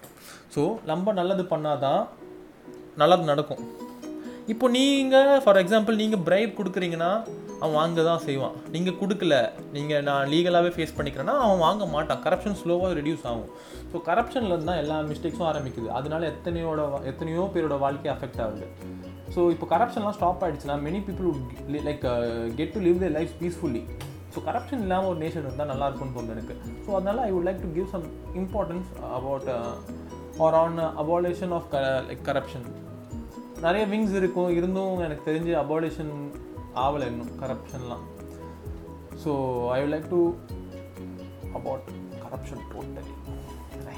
ஸோ 0.54 0.62
நம்ம 0.84 1.12
நல்லது 1.12 1.42
பண்ணால் 1.50 1.78
தான் 1.78 2.02
நல்லது 2.96 3.24
நடக்கும். 3.24 3.62
இப்போ 4.52 4.66
நீங்கள் 4.74 5.38
ஃபார் 5.42 5.58
எக்ஸாம்பிள் 5.60 5.98
நீங்கள் 6.00 6.22
பிரைப் 6.24 6.50
கொடுக்குறீங்கன்னா 6.56 7.10
அவன் 7.60 7.76
வாங்க 7.78 8.02
தான் 8.08 8.22
செய்வான். 8.24 8.56
நீங்கள் 8.74 8.96
கொடுக்கல 9.02 9.34
நீங்கள் 9.76 10.02
நான் 10.08 10.28
லீகலாகவே 10.32 10.70
ஃபேஸ் 10.74 10.94
பண்ணிக்கிறேன்னா 10.96 11.36
அவன் 11.44 11.62
வாங்க 11.66 11.84
மாட்டான். 11.94 12.20
கரப்ஷன் 12.26 12.58
ஸ்லோவாக 12.62 12.90
ரெடியூஸ் 12.98 13.24
ஆகும். 13.30 13.48
ஸோ 13.92 14.02
கரப்ஷனில் 14.08 14.66
தான் 14.68 14.80
எல்லா 14.82 14.96
மிஸ்டேக்ஸும் 15.12 15.48
ஆரம்பிக்குது. 15.52 15.88
அதனால 15.98 16.22
எத்தனையோட 16.32 16.82
எத்தனையோ 17.12 17.46
பேரோட 17.54 17.78
வாழ்க்கை 17.84 18.10
அஃபெக்ட் 18.16 18.42
ஆகுது. 18.46 18.68
ஸோ 19.34 19.40
இப்போ 19.54 19.68
கரப்ஷன்லாம் 19.72 20.16
ஸ்டாப் 20.18 20.44
ஆகிடுச்சுன்னா 20.44 20.78
many 20.86 21.02
people 21.08 21.30
like 21.88 22.06
get 22.60 22.74
to 22.76 22.82
live 22.88 23.02
the 23.06 23.10
life 23.18 23.34
peacefully 23.42 23.84
so 24.34 24.40
corruption 24.50 24.84
இல்லாமல் 24.86 25.10
ஒரு 25.12 25.18
நேஷன் 25.24 25.44
இருந்தால் 25.48 25.72
நல்லா 25.74 25.88
இருக்கும்னு 25.88 26.16
தோணுது 26.18 26.36
எனக்கு. 26.38 26.54
ஸோ 26.84 26.90
அதனால 26.98 27.18
I 27.28 27.32
would 27.34 27.48
like 27.50 27.62
to 27.66 27.72
give 27.78 27.90
some 27.96 28.06
importance 28.42 28.88
about 29.18 29.50
or 30.46 30.56
on 30.64 30.80
abolition 31.04 31.54
of 31.58 31.68
like 32.10 32.24
corruption 32.30 32.66
நிறைய 33.62 33.84
விங்ஸ் 33.92 34.16
இருக்கும். 34.18 34.50
இருந்தும் 34.58 35.00
எனக்கு 35.06 35.24
தெரிஞ்சு 35.30 35.52
அபாலிஷன் 35.62 36.12
ஆகலை 36.84 37.06
இன்னும். 37.12 37.32
கரப்ஷன்லாம் 37.42 38.04
so 39.24 39.32
I 39.76 39.78
like 39.92 40.08
to 40.14 40.20
about 41.58 41.86
corruption 42.24 42.64
totally 42.72 43.14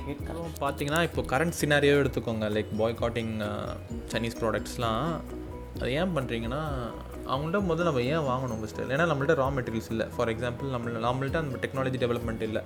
I 0.02 0.14
பார்த்தீங்கன்னா 0.62 1.00
இப்போ 1.08 1.22
கரண்ட் 1.32 1.58
சினாரியோ 1.60 1.94
எடுத்துக்கோங்க. 2.02 2.46
லைக் 2.56 2.70
பாய் 2.80 3.00
காட்டிங் 3.02 3.34
சைனீஸ் 4.12 4.38
ப்ராடக்ட்ஸ்லாம் 4.42 5.06
அது 5.80 5.90
ஏன் 6.00 6.14
பண்ணுறீங்கன்னா 6.16 6.60
அவங்கள்ட்ட 7.32 7.60
முதல்ல 7.70 7.88
நம்ம 7.88 8.02
ஏன் 8.02 8.26
வாங்கணும் 8.28 8.60
ஃபஸ்ட்டு 8.60 8.92
ஏன்னா 8.94 9.06
நம்மள்ட்ட 9.10 9.34
ரா 9.40 9.48
மெட்டீரியல்ஸ் 9.56 9.90
இல்லை. 9.94 10.06
ஃபார் 10.16 10.30
எக்ஸாம்பிள் 10.32 10.74
நம்ம 10.74 10.92
நம்மள்ட்ட 11.06 11.42
அந்த 11.44 11.58
டெக்னாலஜி 11.64 11.98
டெவலப்மெண்ட் 12.04 12.44
இல்லை. 12.48 12.62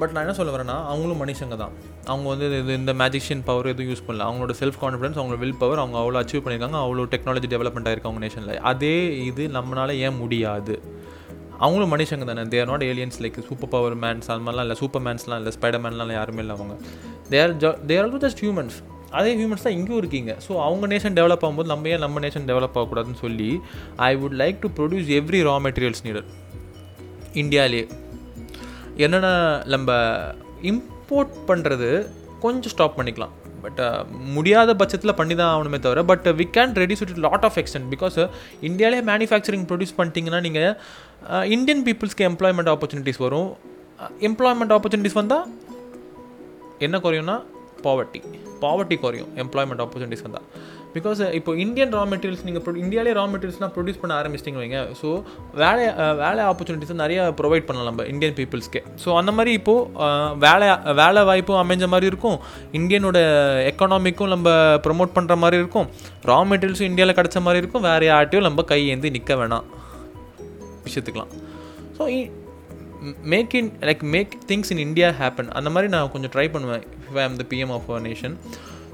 பட் 0.00 0.12
நான் 0.14 0.24
என்ன 0.24 0.34
சொல்ல 0.38 0.50
வரேன்னா 0.54 0.76
அவங்களும் 0.90 1.20
மனுஷங்க 1.22 1.56
தான். 1.62 1.72
அவங்க 2.12 2.26
வந்து 2.32 2.46
இது 2.60 2.72
இந்த 2.80 2.92
மேஜிஷியன் 3.02 3.42
பவர் 3.48 3.68
எதுவும் 3.72 3.90
யூஸ் 3.92 4.04
பண்ணல. 4.06 4.26
அவங்களோட 4.28 4.54
செல்ஃப் 4.60 4.78
கான்ஃபிடன்ஸ் 4.82 5.18
அவங்களோட 5.20 5.40
வில் 5.44 5.58
பவர் 5.62 5.82
அவங்க 5.82 5.96
அவ்வளோ 6.02 6.20
அச்சீவ் 6.22 6.42
பண்ணியிருக்காங்க. 6.44 6.78
அவ்வளோ 6.84 7.06
டெக்னாலஜி 7.14 7.48
டெவலப்மெண்ட் 7.54 7.88
ஆயிருக்கு 7.90 8.10
அவங்க 8.10 8.22
நேஷனில் 8.26 8.60
அதே 8.72 8.96
இது 9.30 9.44
நம்மளால் 9.56 9.94
ஏன் 10.06 10.18
முடியாது? 10.22 10.76
அவங்களும் 11.64 11.92
மனுஷங்க 11.94 12.26
தானே. 12.30 12.42
They're 12.54 12.68
not 12.70 12.84
aliens 12.90 13.18
like 13.24 13.38
super 13.48 13.72
power 13.74 13.96
mans 14.04 14.28
அது 14.32 14.42
மாதிரிலாம் 14.44 14.66
இல்லை. 14.66 14.78
சூப்பர் 14.82 15.04
மேன்ஸ்லாம் 15.06 15.40
இல்லை 15.42 15.52
ஸ்பைடர் 15.56 15.82
மேன்லாம் 15.84 16.14
யாருமே 16.18 16.42
இல்லை 16.44 16.56
அவங்க. 16.58 16.74
They're 17.34 17.56
they're 17.90 18.02
also 18.04 18.20
just 18.26 18.42
humans 18.44 18.76
அதே 19.18 19.30
ஹியூமன்ஸ் 19.40 19.64
தான் 19.66 19.76
இங்கேயும் 19.78 20.00
இருக்கீங்க. 20.02 20.32
ஸோ 20.46 20.52
அவங்க 20.66 20.86
நேஷன் 20.94 21.16
டெவலப் 21.18 21.44
ஆகும்போது 21.44 21.70
நம்ம 21.72 21.88
ஏன் 21.94 22.04
நம்ம 22.04 22.20
நேஷன் 22.24 22.46
டெவலப் 22.50 22.76
ஆகக்கூடாதுன்னு 22.78 23.20
சொல்லி 23.24 23.50
I 24.08 24.10
would 24.22 24.36
like 24.42 24.58
to 24.64 24.70
produce 24.78 25.08
every 25.18 25.40
raw 25.48 25.54
materials 25.66 26.04
needed 26.06 26.28
இந்தியாவிலே 27.42 27.82
என்னென்ன 29.04 29.28
நம்ம 29.74 29.90
இம்போர்ட் 30.70 31.34
பண்ணுறது 31.50 31.90
கொஞ்சம் 32.44 32.72
ஸ்டாப் 32.74 32.96
பண்ணிக்கலாம். 32.98 33.34
பட் 33.62 33.80
முடியாத 34.34 34.70
பட்சத்தில் 34.80 35.16
பண்ணி 35.20 35.34
தான் 35.38 35.52
ஆகணுமே 35.54 35.78
தவிர 35.84 36.02
but 36.10 36.26
we 36.40 36.44
can 36.56 36.74
reduce 36.80 37.02
it 37.04 37.22
lot 37.26 37.46
of 37.48 37.56
extent 37.62 37.88
because 37.94 38.18
இந்தியாவிலே 38.68 39.00
மேனுஃபேக்சரிங் 39.10 39.64
ப்ரொடியூஸ் 39.70 39.96
பண்ணிட்டீங்கன்னா 39.98 40.40
நீங்கள் 40.46 41.48
இந்தியன் 41.54 41.82
பீப்புள்ஸ்க்கு 41.88 42.26
எம்ப்ளாய்மெண்ட் 42.30 42.70
ஆப்பர்ச்சுனிட்டிஸ் 42.74 43.20
வரும். 43.26 43.48
எம்ப்ளாய்மெண்ட் 44.28 44.74
ஆப்பர்ச்சுனிட்டிஸ் 44.76 45.18
வந்தால் 45.20 45.46
என்ன 46.86 46.96
குறையும்னா 47.06 47.36
பாவர்ட்டி 47.86 48.20
பாவர்ட்டி 48.64 48.96
குறையும் 49.04 49.30
எம்ப்ளாய்மெண்ட் 49.44 49.82
ஆப்பர்ச்சுனிட்டிஸ் 49.84 50.24
வந்தால் 50.26 50.46
பிகாஸ் 50.94 51.18
uh, 51.24 51.30
இப்போ 51.38 51.50
இந்தியன் 51.64 51.90
ரா 51.96 52.02
மெட்டீரியல்ஸ் 52.10 52.44
நீங்கள் 52.46 52.78
இந்தியாவிலே 52.82 53.12
ரா 53.18 53.24
மெட்டீரியல்ஸ்னால் 53.32 53.72
ப்ரொடியூஸ் 53.74 54.00
பண்ண 54.02 54.12
ஆரம்பிச்சிட்டிங்க 54.20 54.60
வைங்க. 54.62 54.78
ஸோ 55.00 55.08
uh, 55.08 55.18
uh, 55.18 55.56
வேலை 55.62 55.84
வேலை 56.22 56.42
ஆப்பர்ச்சுனிட்டிஸ் 56.50 56.92
நிறையா 57.02 57.22
ப்ரொவைட் 57.40 57.66
பண்ணலாம் 57.68 57.88
நம்ம 57.90 58.06
இந்தியன் 58.12 58.36
பீப்புள்ஸ்க்கே 58.38 58.82
ஸோ 59.04 59.08
அந்த 59.20 59.32
மாதிரி 59.38 59.52
இப்போது 59.60 60.38
வேலை 60.46 60.68
வேலை 61.02 61.22
வாய்ப்பும் 61.30 61.60
அமைஞ்ச 61.64 61.88
மாதிரி 61.94 62.10
இருக்கும். 62.12 62.38
இந்தியனோட 62.80 63.20
எக்கனாமிக்கும் 63.70 64.32
நம்ம 64.34 64.48
ப்ரொமோட் 64.86 65.14
பண்ணுற 65.18 65.36
மாதிரி 65.44 65.58
இருக்கும். 65.62 65.88
ரா 66.30 66.40
மெட்டீரியல்ஸும் 66.52 66.90
இந்தியாவில் 66.92 67.18
கிடச்ச 67.20 67.40
மாதிரி 67.48 67.62
இருக்கும். 67.64 67.86
வேறு 67.90 68.06
யார்ட்டையும் 68.12 68.48
நம்ம 68.48 68.66
கை 68.72 68.80
ஏந்தி 68.94 69.10
நிற்க 69.18 69.34
வேணாம். 69.42 69.66
விஷயத்துக்கலாம் 70.88 71.32
so 71.96 72.04
make 73.32 73.52
in 73.58 73.72
like 73.88 74.02
make 74.14 74.32
things 74.50 74.70
in 74.74 74.84
India 74.88 75.08
happen 75.18 75.50
அந்த 75.58 75.68
மாதிரி 75.74 75.88
நான் 75.94 76.12
கொஞ்சம் 76.14 76.32
ட்ரை 76.36 76.46
பண்ணுவேன். 76.54 76.84
If 77.08 77.18
I 77.20 77.24
am 77.28 77.36
the 77.42 77.44
PM 77.52 77.72
of 77.76 77.90
a 77.96 78.00
nation 78.06 78.34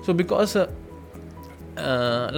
so 0.06 0.12
because 0.22 0.54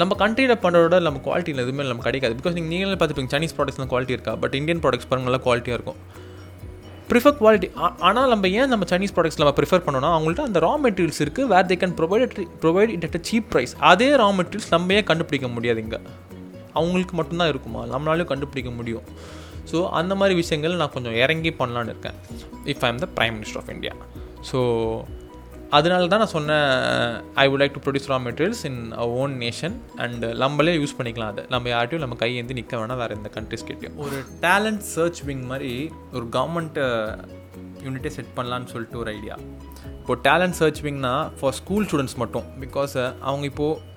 நம்ம 0.00 0.12
கண்ட்ரியில் 0.22 0.60
பண்ணுறதோட 0.64 0.98
நம்ம 1.06 1.20
குவாலிட்டியில் 1.26 1.62
எதுவுமே 1.64 1.84
நம்ம 1.88 2.04
கிடைக்காது. 2.08 2.34
பிகாஸ் 2.40 2.54
நீங்கள் 2.58 2.72
நீங்களே 2.72 2.98
பார்த்துப்பீங்க 3.00 3.32
சைனீஸ் 3.34 3.54
ப்ராடக்ட்ஸ்லாம் 3.56 3.90
குவாலிட்டி 3.92 4.14
இருக்கா? 4.16 4.34
பட் 4.42 4.54
இந்தியன் 4.60 4.80
ப்ராடக்ட்ஸ் 4.84 5.08
பாருங்க 5.10 5.28
நல்லா 5.28 5.42
குவாலிட்டியாக 5.46 5.78
இருக்கும். 5.78 6.00
ப்ரிஃபர் 7.10 7.36
குவாலிட்டி 7.40 7.68
ஆனால் 8.08 8.30
நம்ம 8.32 8.48
ஏன் 8.60 8.70
நம்ம 8.72 8.84
சைனீஸ் 8.92 9.12
ப்ராடக்ட்ஸ் 9.16 9.40
நம்ம 9.42 9.52
ப்ரிஃபர் 9.58 9.82
பண்ணோம்னா 9.86 10.12
அவங்கள்ட்ட 10.14 10.46
அந்த 10.48 10.60
ரா 10.66 10.70
மெட்டீரியல்ஸ் 10.84 11.20
இருக்குது 11.24 11.50
where 11.52 11.68
they 11.70 11.76
can 11.82 11.94
provide 12.00 12.34
provide 12.62 12.92
it 12.94 13.04
at 13.08 13.18
cheap 13.30 13.48
price 13.52 13.74
அதே 13.90 14.08
ரா 14.22 14.28
மெட்டீரியல்ஸ் 14.38 14.72
நம்ம 14.74 14.94
ஏன் 14.98 15.06
கண்டுபிடிக்க 15.10 15.48
முடியாது 15.56 15.80
இங்கே? 15.84 16.00
அவங்களுக்கு 16.78 17.14
மட்டும்தான் 17.20 17.50
இருக்குமா? 17.52 17.82
நம்மளாலையும் 17.92 18.30
கண்டுபிடிக்க 18.32 18.70
முடியும். 18.78 19.04
ஸோ 19.70 19.76
அந்த 20.00 20.12
மாதிரி 20.20 20.34
விஷயங்கள் 20.42 20.74
நான் 20.80 20.92
கொஞ்சம் 20.96 21.16
இறங்கி 21.24 21.50
பண்ணலான்னு 21.60 21.92
இருக்கேன். 21.94 22.18
If 22.72 22.84
I 22.86 22.90
am 22.92 23.00
the 23.04 23.08
prime 23.18 23.34
minister 23.38 23.60
of 23.62 23.70
India 23.76 23.94
so 24.50 24.58
அதனால 25.76 26.06
தான் 26.10 26.20
நான் 26.22 26.34
சொன்னேன் 26.34 26.66
I 27.42 27.44
would 27.48 27.60
like 27.62 27.74
to 27.76 27.82
produce 27.84 28.08
raw 28.12 28.18
materials 28.26 28.62
in 28.68 28.80
a 29.04 29.06
own 29.20 29.32
nation 29.44 29.76
and 30.04 30.24
நம்மளே 30.42 30.74
யூஸ் 30.82 30.94
பண்ணிக்கலாம் 30.98 31.32
அதை. 31.32 31.44
நம்ம 31.54 31.68
யார்ட்டையும் 31.74 32.04
நம்ம 32.04 32.18
கையேந்தி 32.22 32.56
நிற்க 32.58 32.76
வேணாம் 32.80 33.00
வேறு 33.02 33.16
எந்த 33.18 33.30
கண்ட்ரிஸ் 33.36 33.66
கிட்டேயும். 33.70 33.96
ஒரு 34.04 34.18
டேலண்ட் 34.46 34.84
சர்ச் 34.94 35.20
விங் 35.28 35.44
மாதிரி 35.52 35.72
ஒரு 36.12 36.26
கவர்மெண்ட்டை 36.36 36.86
யூனிட்டே 37.86 38.12
செட் 38.18 38.32
பண்ணலான்னு 38.36 38.70
சொல்லிட்டு 38.74 39.00
ஒரு 39.02 39.10
ஐடியா 39.18 39.36
இப்போது 40.00 40.20
டேலண்ட் 40.28 40.56
சர்ச் 40.60 40.80
விங்னா 40.86 41.14
ஃபார் 41.40 41.54
ஸ்கூல் 41.60 41.86
ஸ்டூடெண்ட்ஸ் 41.88 42.18
மட்டும். 42.22 42.46
பிகாஸ் 42.64 42.96
அவங்க 43.28 43.46
இப்போது 43.52 43.94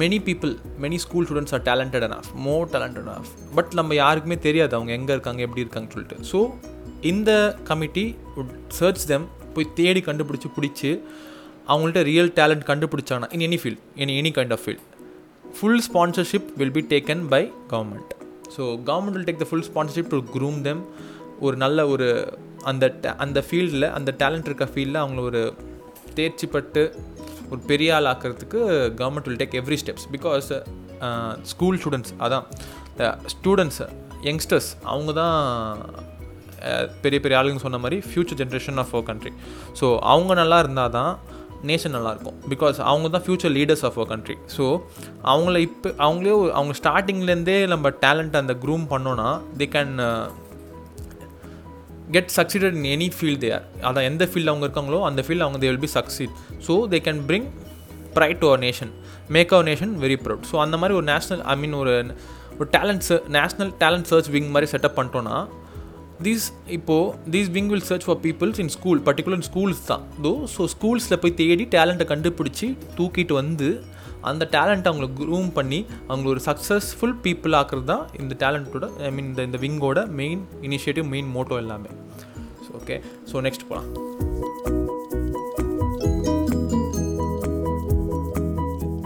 many 0.00 0.18
people 0.28 0.52
many 0.82 0.98
school 1.04 1.26
students 1.26 1.54
are 1.56 1.64
talented 1.68 2.06
enough 2.08 2.30
more 2.46 2.66
talented 2.74 3.08
enough 3.12 3.30
but 3.56 3.72
நம்ம 3.80 3.94
யாருக்குமே 4.02 4.38
தெரியாது 4.46 4.74
அவங்க 4.78 4.92
எங்கே 4.98 5.12
இருக்காங்க 5.16 5.42
எப்படி 5.46 5.62
இருக்காங்கன்னு 5.64 5.96
சொல்லிட்டு. 5.96 6.18
ஸோ 6.32 6.40
இந்த 7.12 7.30
கமிட்டி 7.68 8.06
உட் 8.40 8.54
சர்ச் 8.80 9.04
தெம் 9.12 9.26
போய் 9.54 9.72
தேடி 9.74 10.00
கண்டுபிடிச்சி 10.00 10.48
பிடிச்சி 10.56 10.90
அவங்கள்ட்ட 11.68 12.02
real 12.02 12.32
talent 12.36 12.64
கண்டுபிடிச்சாங்கன்னா 12.66 13.32
in 13.32 13.44
any 13.48 13.58
field 13.62 13.82
in 13.96 14.14
any 14.16 14.30
kind 14.30 14.52
of 14.52 14.62
field 14.64 14.84
full 15.58 15.82
sponsorship 15.82 16.48
will 16.56 16.72
be 16.72 16.82
taken 16.90 17.22
by 17.28 17.42
government 17.68 18.12
so 18.56 18.62
government 18.84 19.16
will 19.16 19.28
take 19.28 19.40
the 19.40 19.48
full 19.50 19.66
sponsorship 19.70 20.10
to 20.10 20.20
groom 20.34 20.60
them 20.60 20.82
ஒரு 21.40 21.56
நல்ல 21.56 21.88
ஒரு 21.88 22.08
அந்த 22.64 22.84
அந்த 23.18 23.38
ஃபீல்டில் 23.48 23.88
அந்த 23.90 24.10
டேலண்ட் 24.18 24.48
இருக்க 24.50 24.64
ஃபீல்டில் 24.64 25.02
அவங்கள 25.02 25.22
ஒரு 25.22 25.42
தேர்ச்சி 26.14 26.46
பட்டு 26.46 26.82
ஒரு 27.50 27.60
பெரிய 27.66 27.94
ஆள் 27.94 28.08
ஆக்கிறதுக்கு 28.10 28.60
government 29.00 29.28
will 29.28 29.40
take 29.40 29.56
every 29.62 29.78
steps 29.82 30.06
because 30.12 30.48
school 31.42 31.78
students 31.80 32.14
அதான் 32.18 32.46
ஸ்டூடெண்ட்ஸ் 33.34 33.80
யங்ஸ்டர்ஸ் 34.22 34.70
அவங்க 34.84 35.12
தான் 35.12 35.36
பெரிய 37.02 37.18
பெரிய 37.20 37.38
ஆளுங்க 37.40 37.62
சொன்ன 37.62 37.78
மாதிரி 37.78 37.98
future 38.08 38.38
generation 38.38 38.78
of 38.78 38.92
our 38.94 39.06
country 39.06 39.32
so 39.80 39.86
அவங்க 40.06 40.34
நல்லா 40.34 40.58
இருந்தால் 40.58 40.90
தான் 40.90 41.12
நேஷன் 41.64 41.94
நல்லாயிருக்கும் 41.96 42.36
பிகாஸ் 42.50 42.76
அவங்க 42.82 43.08
தான் 43.08 43.24
future 43.24 43.54
leaders 43.56 43.84
of 43.84 43.98
our 43.98 44.10
country 44.10 44.36
so 44.56 44.66
அவங்கள 45.24 45.56
இப்போ 45.58 45.88
அவங்களே 45.98 46.34
அவங்க 46.52 46.74
ஸ்டார்டிங்லேருந்தே 46.80 47.58
நம்ம 47.66 47.92
டேலண்ட் 48.06 48.36
அந்த 48.36 48.54
க்ரூம் 48.64 48.86
பண்ணோன்னா 48.90 49.28
they 49.58 49.68
can 49.68 49.92
get 52.10 52.32
succeeded 52.36 52.76
in 52.76 52.88
any 52.90 53.08
field 53.16 53.42
there 53.42 53.64
அதான் 53.80 54.06
எந்த 54.06 54.24
ஃபீல்டு 54.30 54.50
அவங்க 54.52 54.64
இருக்காங்களோ 54.66 55.00
அந்த 55.00 55.20
ஃபீல்டு 55.22 55.44
அவங்க 55.46 55.58
they 55.58 55.68
will 55.68 55.84
be 55.84 55.92
succeed 55.94 56.32
so 56.68 56.74
they 56.88 57.00
can 57.00 57.20
bring 57.26 57.48
pride 58.14 58.40
to 58.40 58.48
our 58.48 58.62
nation 58.62 58.92
make 59.28 59.52
our 59.52 59.66
nation 59.66 59.92
very 59.98 60.16
proud 60.24 60.46
so 60.50 60.56
அந்த 60.56 60.76
மாதிரி 60.76 60.94
ஒரு 60.96 61.06
நேஷ்னல் 61.06 61.42
ஐ 61.46 61.56
மீன் 61.56 61.74
ஒரு 61.74 61.92
ஒரு 62.58 62.68
talent 62.72 63.04
national 63.32 63.70
talent 63.82 64.08
search 64.08 64.30
wing 64.30 64.50
மாதிரி 64.50 64.70
செட்டப் 64.72 64.96
பண்ணிட்டோன்னா 64.96 65.36
தீஸ் 66.24 66.46
இப்போது 66.76 67.30
these 67.34 67.50
wing 67.56 67.70
will 67.72 67.86
search 67.90 68.06
for 68.06 68.18
peoples 68.24 68.58
in 68.62 68.72
school 68.74 69.00
particular 69.06 69.44
schools 69.48 69.82
தான். 69.90 70.02
Though 70.24 70.32
so 70.54 70.62
ஸ்கூல்ஸில் 70.74 71.20
போய் 71.22 71.38
தேடி 71.40 71.64
டேலண்ட்டை 71.76 72.06
கண்டுபிடிச்சி 72.12 72.66
தூக்கிட்டு 72.98 73.34
வந்து 73.40 73.68
அந்த 74.30 74.44
டேலண்ட்டை 74.54 74.88
அவங்கள 74.90 75.08
க்ரூம் 75.20 75.50
பண்ணி 75.58 75.78
அவங்கள 76.08 76.28
ஒரு 76.34 76.42
சக்ஸஸ்ஃபுல் 76.48 77.14
பீப்புள் 77.26 77.56
ஆக்குறது 77.60 77.88
தான் 77.92 78.04
இந்த 78.22 78.34
டேலண்ட்டோட 78.42 78.88
ஐ 79.08 79.10
மீன் 79.18 79.28
இந்த 79.30 79.42
இந்த 79.48 79.60
விங்கோட 79.64 80.00
மெயின் 80.20 80.42
இனிஷியேட்டிவ் 80.68 81.08
மெயின் 81.14 81.30
மோட்டோ 81.36 81.56
எல்லாமே. 81.64 81.92
ஸோ 82.64 82.70
ஓகே 82.80 82.98
ஸோ 83.30 83.42
நெக்ஸ்ட் 83.46 83.66
போகலாம் 83.68 83.88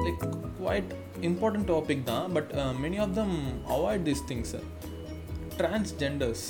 லைக் 0.04 0.24
குவைட் 0.58 0.90
இம்பார்ட்டன்ட் 1.30 1.68
டாபிக் 1.74 2.04
தான் 2.12 2.26
but 2.38 2.50
many 2.84 3.00
of 3.06 3.14
them 3.20 3.36
avoid 3.76 4.04
this 4.10 4.24
things 4.32 4.54
transgenders 5.60 6.44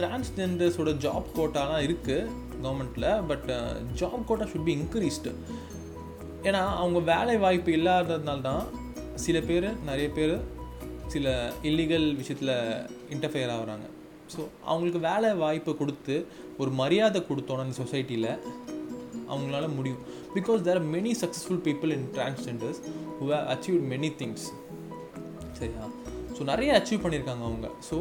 டிரான்ஸ்ஜெண்டர்ஸோட 0.00 0.92
job 1.06 1.34
கோட்டாலாம் 1.38 1.84
இருக்குது 1.88 2.28
கவர்மெண்ட்டில் 2.64 3.10
but 3.32 3.50
job 4.00 4.22
quota 4.30 4.46
should 4.52 4.68
be 4.68 4.74
increased 4.80 5.32
ஏன்னா 6.48 6.62
அவங்க 6.82 6.98
வேலை 7.12 7.34
வாய்ப்பு 7.44 7.70
இல்லாததுனால 7.78 8.40
தான் 8.50 8.64
சில 9.24 9.38
பேர் 9.48 9.66
நிறைய 9.88 10.08
பேர் 10.18 10.34
சில 11.14 11.26
இல்லீகல் 11.68 12.06
விஷயத்தில் 12.18 12.52
இன்டர்ஃபியர் 13.14 13.52
ஆகுறாங்க. 13.54 13.86
ஸோ 14.32 14.40
அவங்களுக்கு 14.68 15.00
வேலை 15.10 15.30
வாய்ப்பை 15.42 15.72
கொடுத்து 15.80 16.14
ஒரு 16.62 16.70
மரியாதை 16.80 17.20
கொடுத்தோன்னா 17.28 17.64
இந்த 17.66 17.76
சொசைட்டியில் 17.82 18.30
அவங்களால 19.32 19.66
முடியும். 19.78 20.02
Because 20.36 20.64
there 20.66 20.78
are 20.80 20.88
many 20.94 21.12
successful 21.22 21.60
people 21.68 21.92
in 21.96 22.06
transgenders 22.16 22.80
who 23.18 23.26
have 23.32 23.46
achieve 23.54 23.78
many 23.92 24.10
things 24.20 24.46
சரியா? 25.58 25.84
ஸோ 26.36 26.40
நிறைய 26.52 26.70
அச்சீவ் 26.78 27.02
பண்ணியிருக்காங்க 27.04 27.44
அவங்க. 27.48 27.68
So 27.90 27.98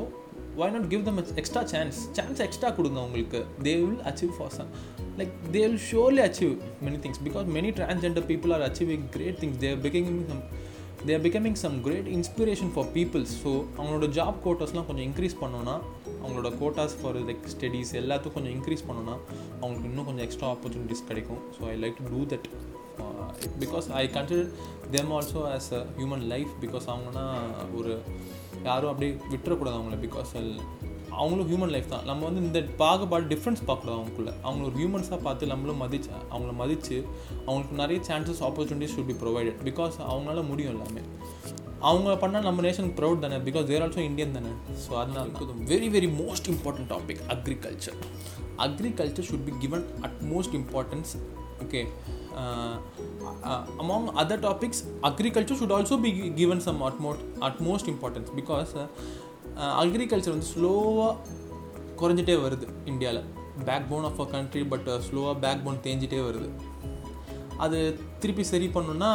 why 0.59 0.69
not 0.71 0.87
give 0.87 1.03
them 1.03 1.19
extra 1.35 1.61
chance 1.65 1.99
chance 2.17 2.39
extra 2.39 2.69
கொடுங்க 2.69 2.99
அவங்களுக்கு 2.99 3.39
they 3.63 3.73
will 3.81 4.01
achieve 4.11 4.33
for 4.37 4.53
some 4.57 4.69
like 5.17 5.33
they 5.51 5.61
will 5.65 5.81
surely 5.91 6.21
achieve 6.27 6.53
many 6.85 6.99
things 7.05 7.21
because 7.27 7.47
many 7.57 7.71
transgender 7.79 8.27
people 8.31 8.53
are 8.53 8.65
achieving 8.69 9.05
great 9.09 9.39
things 9.43 9.57
they're 9.57 9.79
becoming 9.79 10.21
some 10.31 10.41
they 11.05 11.13
are 11.13 11.23
becoming 11.27 11.59
some 11.63 11.75
great 11.81 12.07
inspiration 12.07 12.71
for 12.73 12.89
peoples 12.93 13.33
so 13.43 13.51
அவங்களோட 13.77 14.07
job 14.09 14.39
கோட்டாஸ்லாம் 14.45 14.87
கொஞ்சம் 14.87 15.05
increase 15.09 15.37
பண்ணோன்னா 15.41 15.75
அவங்களோட 16.23 16.49
quotas 16.61 16.95
for 17.01 17.19
like 17.25 17.45
studies 17.53 17.91
எல்லாத்துக்கும் 18.01 18.37
கொஞ்சம் 18.37 18.55
increase 18.57 18.85
பண்ணோன்னா 18.87 19.15
அவங்களுக்கு 19.59 19.89
இன்னும் 19.89 20.05
கொஞ்சம் 20.05 20.25
எக்ஸ்ட்ரா 20.25 20.49
ஆப்பர்ச்சுனிட்டிஸ் 20.49 21.07
கிடைக்கும். 21.07 21.41
So 21.55 21.63
I 21.69 21.75
like 21.83 21.97
to 22.01 22.09
do 22.15 22.21
that 22.35 22.47
because 23.59 23.87
I 23.93 24.03
consider 24.07 24.49
them 24.91 25.11
also 25.11 25.41
as 25.55 25.71
a 25.73 25.81
human 25.97 26.25
life 26.27 26.51
because 26.61 26.85
அவங்கன்னா 26.87 27.25
ஒரு 27.77 27.93
யாரும் 28.67 28.91
அப்படியே 28.91 29.11
விட்டுறக்கூடாது 29.33 29.77
அவங்கள 29.79 29.97
பிகாஸ் 30.05 30.33
அவங்களும் 31.19 31.47
ஹியூமன் 31.51 31.71
லைஃப் 31.73 31.89
தான். 31.93 32.05
நம்ம 32.09 32.21
வந்து 32.27 32.41
இந்த 32.45 32.59
பாகுபாடு 32.81 33.25
டிஃப்ரென்ஸ் 33.31 33.61
பார்க்கக்கூடாது 33.67 33.97
அவங்களுக்குள்ள. 33.99 34.31
அவங்கள 34.45 34.63
ஒரு 34.69 34.77
ஹியூமன்ஸாக 34.81 35.19
பார்த்து 35.25 35.49
நம்மளும் 35.51 35.81
மதிச்சு 35.83 36.11
அவங்கள 36.33 36.51
மதித்து 36.61 36.97
அவங்களுக்கு 37.45 37.79
நிறைய 37.81 37.99
chances 38.09 38.41
opportunities 38.47 38.93
should 38.95 39.09
be 39.11 39.15
provided 39.23 39.59
because 39.69 39.97
அவங்களால 40.11 40.43
முடியும் 40.49 40.73
எல்லாமே. 40.73 41.03
அவங்க 41.89 42.13
பண்ணால் 42.21 42.47
நம்ம 42.47 42.63
நேஷனுக்கு 42.65 42.97
ப்ரௌட் 42.99 43.23
தானே? 43.25 43.37
பிகாஸ் 43.47 43.67
தேர் 43.69 43.83
ஆல்சோ 43.83 44.01
இந்தியன் 44.09 44.37
தானே? 44.37 44.51
ஸோ 44.85 44.91
அதனால 45.01 45.25
very 45.71 45.89
very 45.95 46.09
most 46.21 46.49
important 46.53 46.89
topic 46.93 47.21
agriculture 47.35 47.99
agriculture 48.65 49.27
should 49.29 49.45
be 49.49 49.53
given 49.63 49.85
at 50.05 50.17
most 50.31 50.55
importance 50.59 51.13
okay 51.65 51.81
uh, 53.49 53.61
among 53.83 54.03
other 54.21 54.37
topics 54.47 54.79
agriculture 55.09 55.57
should 55.59 55.73
also 55.77 55.97
be 56.05 56.11
given 56.39 56.59
some 56.67 56.79
utmost 56.89 57.21
utmost 57.47 57.87
importance 57.93 58.29
because 58.39 58.71
uh, 58.75 58.87
uh, 59.61 59.73
agriculture 59.81 60.35
வந்து 60.35 60.49
ஸ்லோவாக 60.53 61.13
குறைஞ்சிட்டே 62.01 62.35
வருது 62.45 62.67
இந்தியாவில் 62.91 63.23
backbone 63.91 64.07
of 64.09 64.19
a 64.25 64.27
country 64.33 64.63
but 64.73 64.89
ஸ்லோவாக 65.07 65.35
back 65.45 65.63
phone 65.67 65.79
தேஞ்சிட்டே 65.85 66.19
வருது. 66.29 66.49
அது 67.65 67.77
திருப்பி 68.23 68.43
சரி 68.49 68.67
பண்ணணுன்னா 68.75 69.09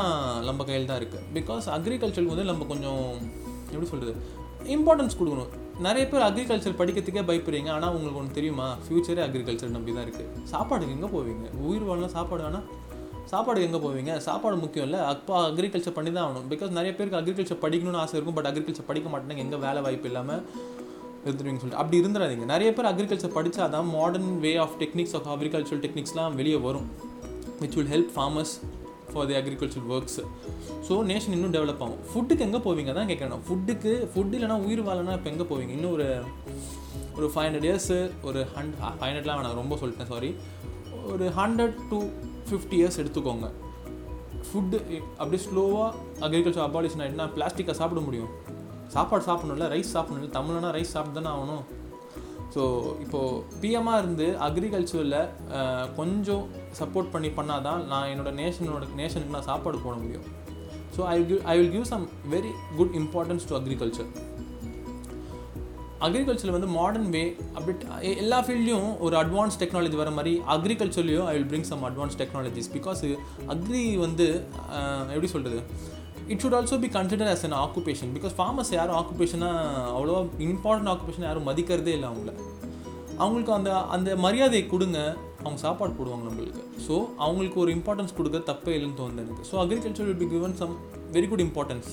நம்ம 0.49 0.65
கையில் 0.69 0.89
தான் 0.89 0.99
இருக்குது 1.01 1.27
பிகாஸ் 1.37 1.67
அக்ரிகல்ச்சருக்கு 1.77 2.35
வந்து 2.35 2.51
நம்ம 2.51 2.67
கொஞ்சம் 2.73 3.05
எப்படி 3.73 3.89
சொல்கிறது 3.93 4.15
இம்பார்ட்டன்ஸ் 4.75 5.17
கொடுக்கணும். 5.21 5.53
நிறைய 5.87 6.05
பேர் 6.11 6.27
அக்ரிகல்ச்சர் 6.27 6.77
படிக்கிறதுக்கே 6.81 7.23
பயப்படுறீங்க 7.29 7.71
ஆனால் 7.77 7.95
உங்களுக்கு 7.97 8.21
ஒன்று 8.21 8.37
தெரியுமா? 8.39 8.67
ஃப்யூச்சரே 8.85 9.23
அக்ரிகல்ச்சர் 9.27 9.75
நம்பி 9.77 9.95
தான் 9.97 10.07
இருக்குது 10.07 10.45
சாப்பாடுக்கு 10.53 10.95
எங்கே 10.97 11.11
போவீங்க? 11.17 11.47
உயிர் 11.69 11.87
வாழலாம் 11.89 12.15
சாப்பாடு 12.17 12.45
வேணால் 12.47 12.67
சாப்பாடு 13.35 13.67
எங்கே 13.69 13.81
போவீங்க? 13.87 14.13
சாப்பாடு 14.29 14.57
முக்கியம் 14.65 14.87
இல்லை. 14.89 15.01
அப்பா 15.15 15.37
அக்ரிகல்ச்சர் 15.49 15.97
பண்ணி 15.99 16.11
தான் 16.13 16.25
ஆகணும். 16.27 16.47
பிகாஸ் 16.53 16.77
நிறைய 16.79 16.93
பேருக்கு 16.99 17.21
அக்ரிகல்ச்சர் 17.21 17.63
படிக்கணும்னு 17.65 18.03
ஆசை 18.05 18.15
இருக்கும். 18.19 18.39
பட் 18.39 18.49
அக்ரிகல்ச்சர் 18.51 18.91
படிக்க 18.93 19.09
மாட்டேங்க 19.15 19.45
எங்கே 19.47 19.59
வேலை 19.67 19.81
வாய்ப்பு 19.87 20.09
இல்லாமல் 20.11 20.43
இருந்துருவீங்க 21.27 21.61
சொல்லிட்டு. 21.61 21.83
அப்படி 21.83 21.99
இருந்துடாதீங்க 22.03 22.47
நிறைய 22.55 22.71
பேர் 22.77 22.89
அக்ரிகல்ச்சர் 22.91 23.35
படித்தா 23.37 23.67
தான் 23.75 23.87
modern 23.97 24.33
way 24.45 24.51
of 24.65 24.75
techniques 24.83 25.15
of 25.19 25.29
agricultural 25.35 25.83
டெக்னிக்ஸ்லாம் 25.85 26.35
வெளியே 26.41 26.59
வரும். 26.67 26.89
Which 27.61 27.77
will 27.79 27.93
help 27.95 28.11
farmers 28.17 28.53
for 29.13 29.27
the 29.31 29.37
agriculture 29.41 29.87
works 29.95 30.21
so 30.89 30.95
nation 31.11 31.35
இன்னும் 31.37 31.55
டெவலப் 31.57 31.83
ஆகும். 31.87 32.03
ஃபுட்டுக்கு 32.11 32.45
எங்கே 32.49 32.61
போவீங்க? 32.67 32.93
தான் 32.99 33.11
கேட்கணும் 33.13 33.43
ஃபுட்டுக்கு 33.49 33.93
ஃபுட் 34.13 34.37
இல்லைனா 34.39 34.59
உயிர் 34.67 34.85
வாழனா 34.89 35.15
இப்போ 35.19 35.31
எங்கே 35.35 35.47
போவீங்க? 35.53 35.73
இன்னும் 35.79 35.95
ஒரு 35.97 36.09
ஒரு 37.17 37.27
ஃபைவ் 37.33 37.47
ஹண்ட்ரட் 37.47 37.69
இயர்ஸு 37.69 37.99
ஒரு 38.29 38.41
ஹண்ட் 38.55 38.77
ஃபைவ் 39.01 39.09
ஹண்ட்ரட்லாம் 39.11 39.41
வேணாம். 39.41 39.59
ரொம்ப 39.63 39.77
சொல்லிட்டேன் 39.83 40.13
சாரி 40.13 40.31
ஒரு 41.13 41.25
ஹண்ட்ரட் 41.41 41.77
டூ 41.91 41.99
ஃபிஃப்டி 42.49 42.77
இயர்ஸ் 42.81 43.01
எடுத்துக்கோங்க. 43.03 43.47
ஃபுட்டு 44.47 44.79
eh, 44.95 45.03
அப்படியே 45.21 45.41
ஸ்லோவாக 45.45 45.89
அக்ரிகல்ச்சர் 46.25 46.67
அபாலிஷன் 46.67 47.09
என்ன? 47.11 47.27
பிளாஸ்டிக்கை 47.37 47.75
சாப்பிட 47.81 48.01
முடியும். 48.09 48.33
சாப்பாடு 48.95 49.25
சாப்பிடணும்ல 49.29 49.69
ரைஸ் 49.75 49.95
சாப்பிடணும்ல 49.95 50.29
தமிழ்னா 50.37 50.71
ரைஸ் 50.77 50.95
சாப்பிட்டு 50.95 51.19
தானே 51.21 51.31
ஆகணும் 51.37 51.65
ஸோ 52.55 52.63
இப்போது 53.05 53.39
பிஎம்மாக 53.63 54.01
இருந்து 54.03 54.27
அக்ரிகல்ச்சரில் 54.47 55.17
கொஞ்சம் 55.97 56.45
சப்போர்ட் 56.81 57.11
பண்ணி 57.15 57.31
பண்ணால் 57.39 57.65
தான் 57.69 57.81
நான் 57.93 58.11
என்னோடய 58.13 58.39
நேஷனோட 58.41 58.85
நேஷனுக்கு 59.01 59.37
நான் 59.37 59.49
சாப்பாடு 59.51 59.79
போட 59.85 59.95
முடியும். 60.03 60.27
So 60.97 61.01
I 61.15 61.17
give 61.31 61.41
I 61.53 61.55
will 61.61 61.73
give 61.77 61.87
some 61.93 62.05
very 62.35 62.53
good 62.79 62.95
importance 63.01 63.49
to 63.51 63.57
agriculture 63.61 64.11
அக்ரிகல்ச்சரில் 66.05 66.57
வந்து 66.57 66.71
மாடர்ன் 66.77 67.11
வே 67.15 67.25
அப்படி 67.57 67.75
எல்லா 68.23 68.39
ஃபீல்ட்லேயும் 68.47 68.89
ஒரு 69.07 69.15
அட்வான்ஸ் 69.23 69.59
டெக்னாலஜி 69.63 69.99
வர 70.03 70.13
மாதிரி 70.19 70.33
அக்ரிகல்ச்சர்லேயும் 70.55 71.27
I 71.31 71.35
will 71.37 71.51
bring 71.53 71.69
some 71.73 71.85
advance 71.91 72.17
technologies 72.23 72.71
because 72.77 73.03
agri 73.55 73.85
வந்து 74.07 74.27
எப்படி 75.15 75.31
சொல்கிறது 75.35 75.61
it 76.33 76.43
should 76.43 76.57
also 76.59 76.77
be 76.85 76.89
consider 76.97 77.31
as 77.35 77.45
an 77.49 77.57
occupation 77.65 78.13
because 78.17 78.35
farmers 78.39 78.73
யாரும் 78.79 78.99
ஆக்குபேஷனாக 79.01 79.81
அவ்வளோவா 79.97 80.21
இம்பார்ட்டன்ட் 80.53 80.91
ஆக்குபேஷன் 80.93 81.27
யாரும் 81.29 81.49
மதிக்கிறதே 81.51 81.95
இல்லை 81.97 82.09
அவங்கள. 82.13 82.33
அவங்களுக்கு 83.23 83.53
அந்த 83.57 83.71
அந்த 83.97 84.11
மரியாதையை 84.27 84.65
கொடுங்க 84.73 84.99
அவங்க 85.43 85.59
சாப்பாடு 85.67 85.93
போடுவாங்க 85.99 86.25
நம்மளுக்கு. 86.29 86.63
ஸோ 86.87 86.95
அவங்களுக்கு 87.25 87.59
ஒரு 87.65 87.71
இம்பார்ட்டன்ஸ் 87.77 88.17
கொடுக்க 88.19 88.39
தப்பே 88.51 88.75
இல்லைன்னு 88.77 88.99
தோணுது 89.01 89.23
எனக்கு. 89.25 89.45
So 89.51 89.55
agriculture 89.63 90.09
will 90.09 90.23
be 90.25 90.29
given 90.35 90.57
some 90.63 90.75
very 91.17 91.29
good 91.33 91.45
importance 91.49 91.91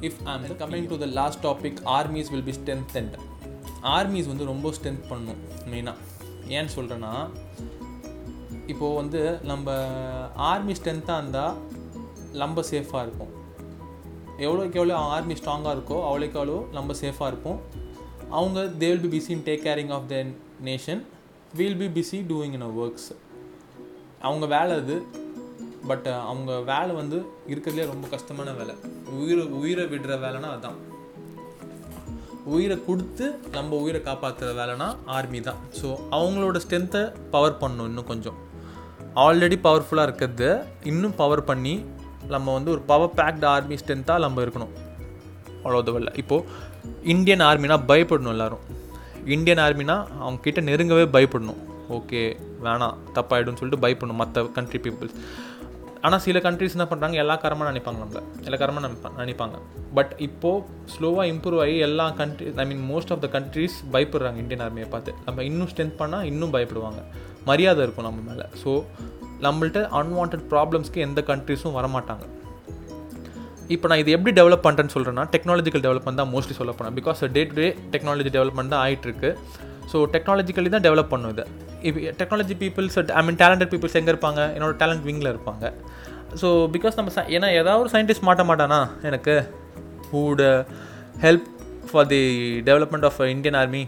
if 0.00 0.20
I'm 0.24 0.44
coming 0.62 0.88
to 0.88 0.98
the 0.98 1.06
last 1.18 1.44
topic 1.44 1.80
armies 1.84 2.30
will 2.30 2.48
be 2.50 2.54
strength 2.60 3.16
armies 3.96 4.26
வந்து 4.26 4.44
ரொம்ப 4.44 4.70
ஸ்ட்ரென்த் 4.70 5.08
பண்ணும் 5.08 5.40
மெயினாக 5.70 5.94
ஏன்னு 6.48 6.72
சொல்கிறேன்னா 6.76 7.12
இப்போது 8.66 8.94
வந்து 8.94 9.20
நம்ம 9.42 9.76
ஆர்மி 10.50 10.72
ஸ்ட்ரென்த்தாக 10.72 11.20
இருந்தால் 11.20 11.54
நம்ம 12.32 12.60
சேஃபாக 12.70 13.02
இருக்கும் 13.06 13.32
எவ்வளோக்கு 14.38 14.78
எவ்வளோ 14.80 14.96
ஆர்மி 14.96 15.34
ஸ்ட்ராங்காக 15.34 15.74
இருக்கோ 15.76 15.96
அவ்வளோக்கு 16.08 16.38
அவ்வளோ 16.40 16.70
நம்ம 16.70 16.92
சேஃபாக 16.92 17.26
இருப்போம். 17.26 17.60
அவங்க 18.30 18.60
they 18.60 18.88
will 18.90 19.04
be 19.06 19.10
busy 19.16 19.30
in 19.30 19.44
take 19.46 19.64
caring 19.68 19.92
of 19.96 20.08
the 20.08 20.14
nation 20.64 21.00
will 21.54 21.76
be 21.76 21.88
busy 21.96 22.20
doing 22.30 22.52
in 22.52 22.62
a 22.62 22.72
works 22.82 23.08
அவங்க 24.20 24.46
வேலை 24.46 24.76
அது 24.76 25.02
பட் 25.86 26.06
அவங்க 26.06 26.60
வேலை 26.60 26.94
வந்து 26.94 27.18
இருக்கிறதுலே 27.48 27.86
ரொம்ப 27.86 28.08
கஷ்டமான 28.08 28.52
வேலை. 28.52 28.74
உயிரை 29.18 29.44
உயிரை 29.46 29.84
விடுற 29.84 30.14
வேலைனா 30.24 30.48
அதுதான் 30.52 30.78
உயிரை 32.44 32.84
கொடுத்து 32.84 33.38
நம்ம 33.50 33.76
உயிரை 33.76 34.00
காப்பாற்றுற 34.04 34.50
வேலைனா 34.60 34.96
ஆர்மி 35.04 35.40
தான். 35.40 35.58
ஸோ 35.80 35.88
அவங்களோட 36.10 36.60
ஸ்ட்ரென்த்தை 36.64 37.02
பவர் 37.30 37.58
பண்ணணும் 37.60 37.88
இன்னும் 37.90 38.10
கொஞ்சம். 38.12 38.38
ஆல்ரெடி 39.14 39.56
பவர்ஃபுல்லாக 39.66 40.06
இருக்கிறது. 40.08 40.48
இன்னும் 40.84 41.14
பவர் 41.16 41.44
பண்ணி 41.44 41.84
நம்ம 42.28 42.52
வந்து 42.52 42.70
ஒரு 42.70 42.80
பவர் 42.80 43.16
பேக்டு 43.16 43.44
ஆர்மி 43.44 43.74
ஸ்ட்ரென்த்தாக 43.74 44.18
நம்ம 44.18 44.42
இருக்கணும். 44.42 44.74
அவ்வளோ 45.62 45.82
தவிர 45.82 46.12
இப்போது 46.16 46.46
இந்தியன் 47.04 47.40
ஆர்மினா 47.40 47.78
பயப்படணும் 47.90 48.34
எல்லோரும். 48.34 48.64
இந்தியன் 49.26 49.62
ஆர்மினா 49.66 49.96
அவங்க 50.20 50.40
கிட்ட 50.42 50.60
நெருங்கவே 50.60 51.06
பயப்படணும். 51.16 51.60
ஓகே 51.90 52.20
வேணாம் 52.64 52.96
தப்பாயிடும்னு 53.14 53.60
சொல்லிட்டு 53.60 53.84
பயப்படணும் 53.86 54.20
மற்ற 54.22 54.42
கண்ட்ரி 54.42 54.78
பீப்புள்ஸ் 54.84 55.16
ஆனால் 56.06 56.22
சில 56.24 56.38
கண்ட்ரிஸ் 56.44 56.74
என்ன 56.76 56.86
பண்ணுறாங்க 56.90 57.16
எல்லா 57.22 57.34
காரமாக 57.42 57.70
நினைப்பாங்க 57.70 57.98
நம்மள 58.02 58.20
எல்லா 58.46 58.58
காரமாக 58.60 58.82
நினைப்பா 58.86 59.08
நினைப்பாங்க. 59.22 59.56
பட் 59.96 60.12
இப்போது 60.26 60.64
ஸ்லோவாக 60.92 61.26
இம்ப்ரூவ் 61.32 61.62
ஆகி 61.64 61.76
எல்லா 61.88 62.06
country 62.20 62.46
I 62.64 62.66
mean 62.70 62.84
most 62.92 63.12
of 63.14 63.22
the 63.24 63.30
countries 63.36 63.76
பயப்படுறாங்க 63.94 64.40
இந்தியன் 64.44 64.64
ஆர்மியை 64.66 64.88
பார்த்து. 64.94 65.14
நம்ம 65.28 65.44
இன்னும் 65.50 65.70
ஸ்ட்ரென்த் 65.72 65.96
பண்ணால் 66.02 66.26
இன்னும் 66.32 66.54
பயப்படுவாங்க. 66.56 67.02
மரியாதை 67.50 67.82
இருக்கும் 67.86 68.08
நம்ம 68.08 68.20
மேலே. 68.30 68.46
ஸோ 68.62 68.72
நம்மள்ட்ட 69.46 69.82
அன்வான்ட் 70.00 70.36
ப்ராப்ளம்ஸ்க்கு 70.52 71.06
எந்த 71.08 71.20
கண்ட்ரிஸும் 71.32 71.76
வரமாட்டாங்க. 71.78 72.24
இப்போ 73.74 73.88
நான் 73.90 74.00
இது 74.02 74.10
எப்படி 74.16 74.32
டெவலப் 74.38 74.64
பண்ணுறேன்னு 74.66 74.94
சொல்கிறேன்னா 74.94 75.24
டெக்னாலஜிக்கல் 75.34 75.82
டெவலப்மெண்ட் 75.86 76.20
தான் 76.20 76.30
மோஸ்ட்லி 76.34 76.54
சொல்ல 76.60 76.72
போனேன் 76.78 76.94
because 77.00 77.20
day 77.36 77.42
to 77.50 77.54
day 77.58 77.68
technology 77.92 78.30
development 78.36 78.72
தான் 78.74 78.82
ஆகிட்டுருக்கு 78.86 79.30
ஸோ 79.92 79.98
டெக்னாலஜிக்கலி 80.14 80.70
தான் 80.74 80.84
டெவலப் 80.86 81.12
பண்ணும் 81.12 81.32
இது. 81.34 81.44
இப்போ 81.88 82.00
technology 82.18 82.54
peoples 82.62 82.96
I 83.18 83.22
mean 83.26 83.38
talented 83.42 83.70
peoples 83.72 83.96
எங்கே 84.00 84.12
இருப்பாங்க? 84.14 84.40
என்னோட 84.56 84.72
டேலண்ட் 84.82 85.04
விங்கில் 85.08 85.30
இருப்பாங்க. 85.32 85.64
ஸோ 86.40 86.48
பிகாஸ் 86.74 86.98
நம்ம 86.98 87.12
ச 87.14 87.22
ஏன்னா 87.36 87.48
ஏதாவது 87.60 87.80
ஒரு 87.82 87.90
சயின்டிஸ்ட் 87.94 88.26
மாட்ட 88.28 88.42
மாட்டானா? 88.50 88.80
எனக்கு? 89.08 89.34
Who'd 90.10 90.42
help 91.24 91.48
for 91.90 92.08
the 92.12 92.22
development 92.68 93.06
of 93.08 93.20
Indian 93.34 93.58
army 93.62 93.82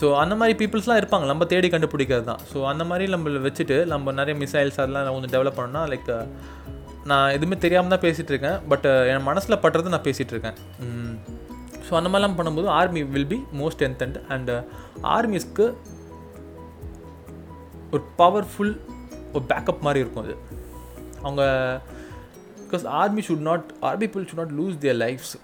so 0.00 0.06
அந்த 0.22 0.34
மாதிரி 0.38 0.54
பீப்புள்ஸ்லாம் 0.60 1.00
இருப்பாங்க. 1.00 1.26
நம்ம 1.32 1.44
தேடி 1.52 1.68
கண்டுபிடிக்கிறது 1.74 2.26
தான். 2.30 2.42
ஸோ 2.52 2.58
அந்த 2.72 2.84
மாதிரி 2.90 3.04
நம்மளை 3.14 3.40
வச்சுட்டு 3.46 3.76
நம்ம 3.92 4.12
நிறைய 4.20 4.34
மிசைல்ஸ் 4.42 4.80
அதெல்லாம் 4.82 5.14
கொஞ்சம் 5.16 5.34
டெவலப் 5.36 5.58
பண்ணோம்னா 5.58 5.84
லைக் 5.92 6.10
நான் 7.10 7.32
எதுவுமே 7.36 7.56
தெரியாமல் 7.64 7.92
தான் 7.94 8.04
பேசிகிட்டு 8.04 8.32
இருக்கேன். 8.34 8.58
பட் 8.70 8.86
uh, 8.92 9.02
என் 9.10 9.26
மனசில் 9.30 9.62
பட்டுறது 9.64 9.92
நான் 9.94 10.06
பேசிகிட்டு 10.08 10.34
இருக்கேன். 10.34 10.58
ஸோ 11.86 11.92
அந்த 11.98 12.08
மாதிரிலாம் 12.10 12.36
பண்ணும்போது 12.38 12.68
army 12.78 13.02
will 13.14 13.28
be 13.32 13.38
most 13.60 13.76
strength 13.76 14.18
and 14.34 14.52
ஆர்மிஸ்க்கு 15.16 15.66
ஒரு 17.94 18.02
பவர்ஃபுல் 18.20 18.74
ஒரு 19.34 19.44
பேக்கப் 19.52 19.84
மாதிரி 19.86 20.02
இருக்கும் 20.04 20.24
அது. 20.24 20.36
அவங்க 21.22 21.42
because 22.70 22.86
army 23.00 23.22
should 23.28 23.46
not 23.50 23.66
army 23.82 24.06
people 24.06 24.26
should 24.28 24.42
not 24.44 24.54
lose 24.60 24.76
their 24.80 24.98
lifes 25.04 25.34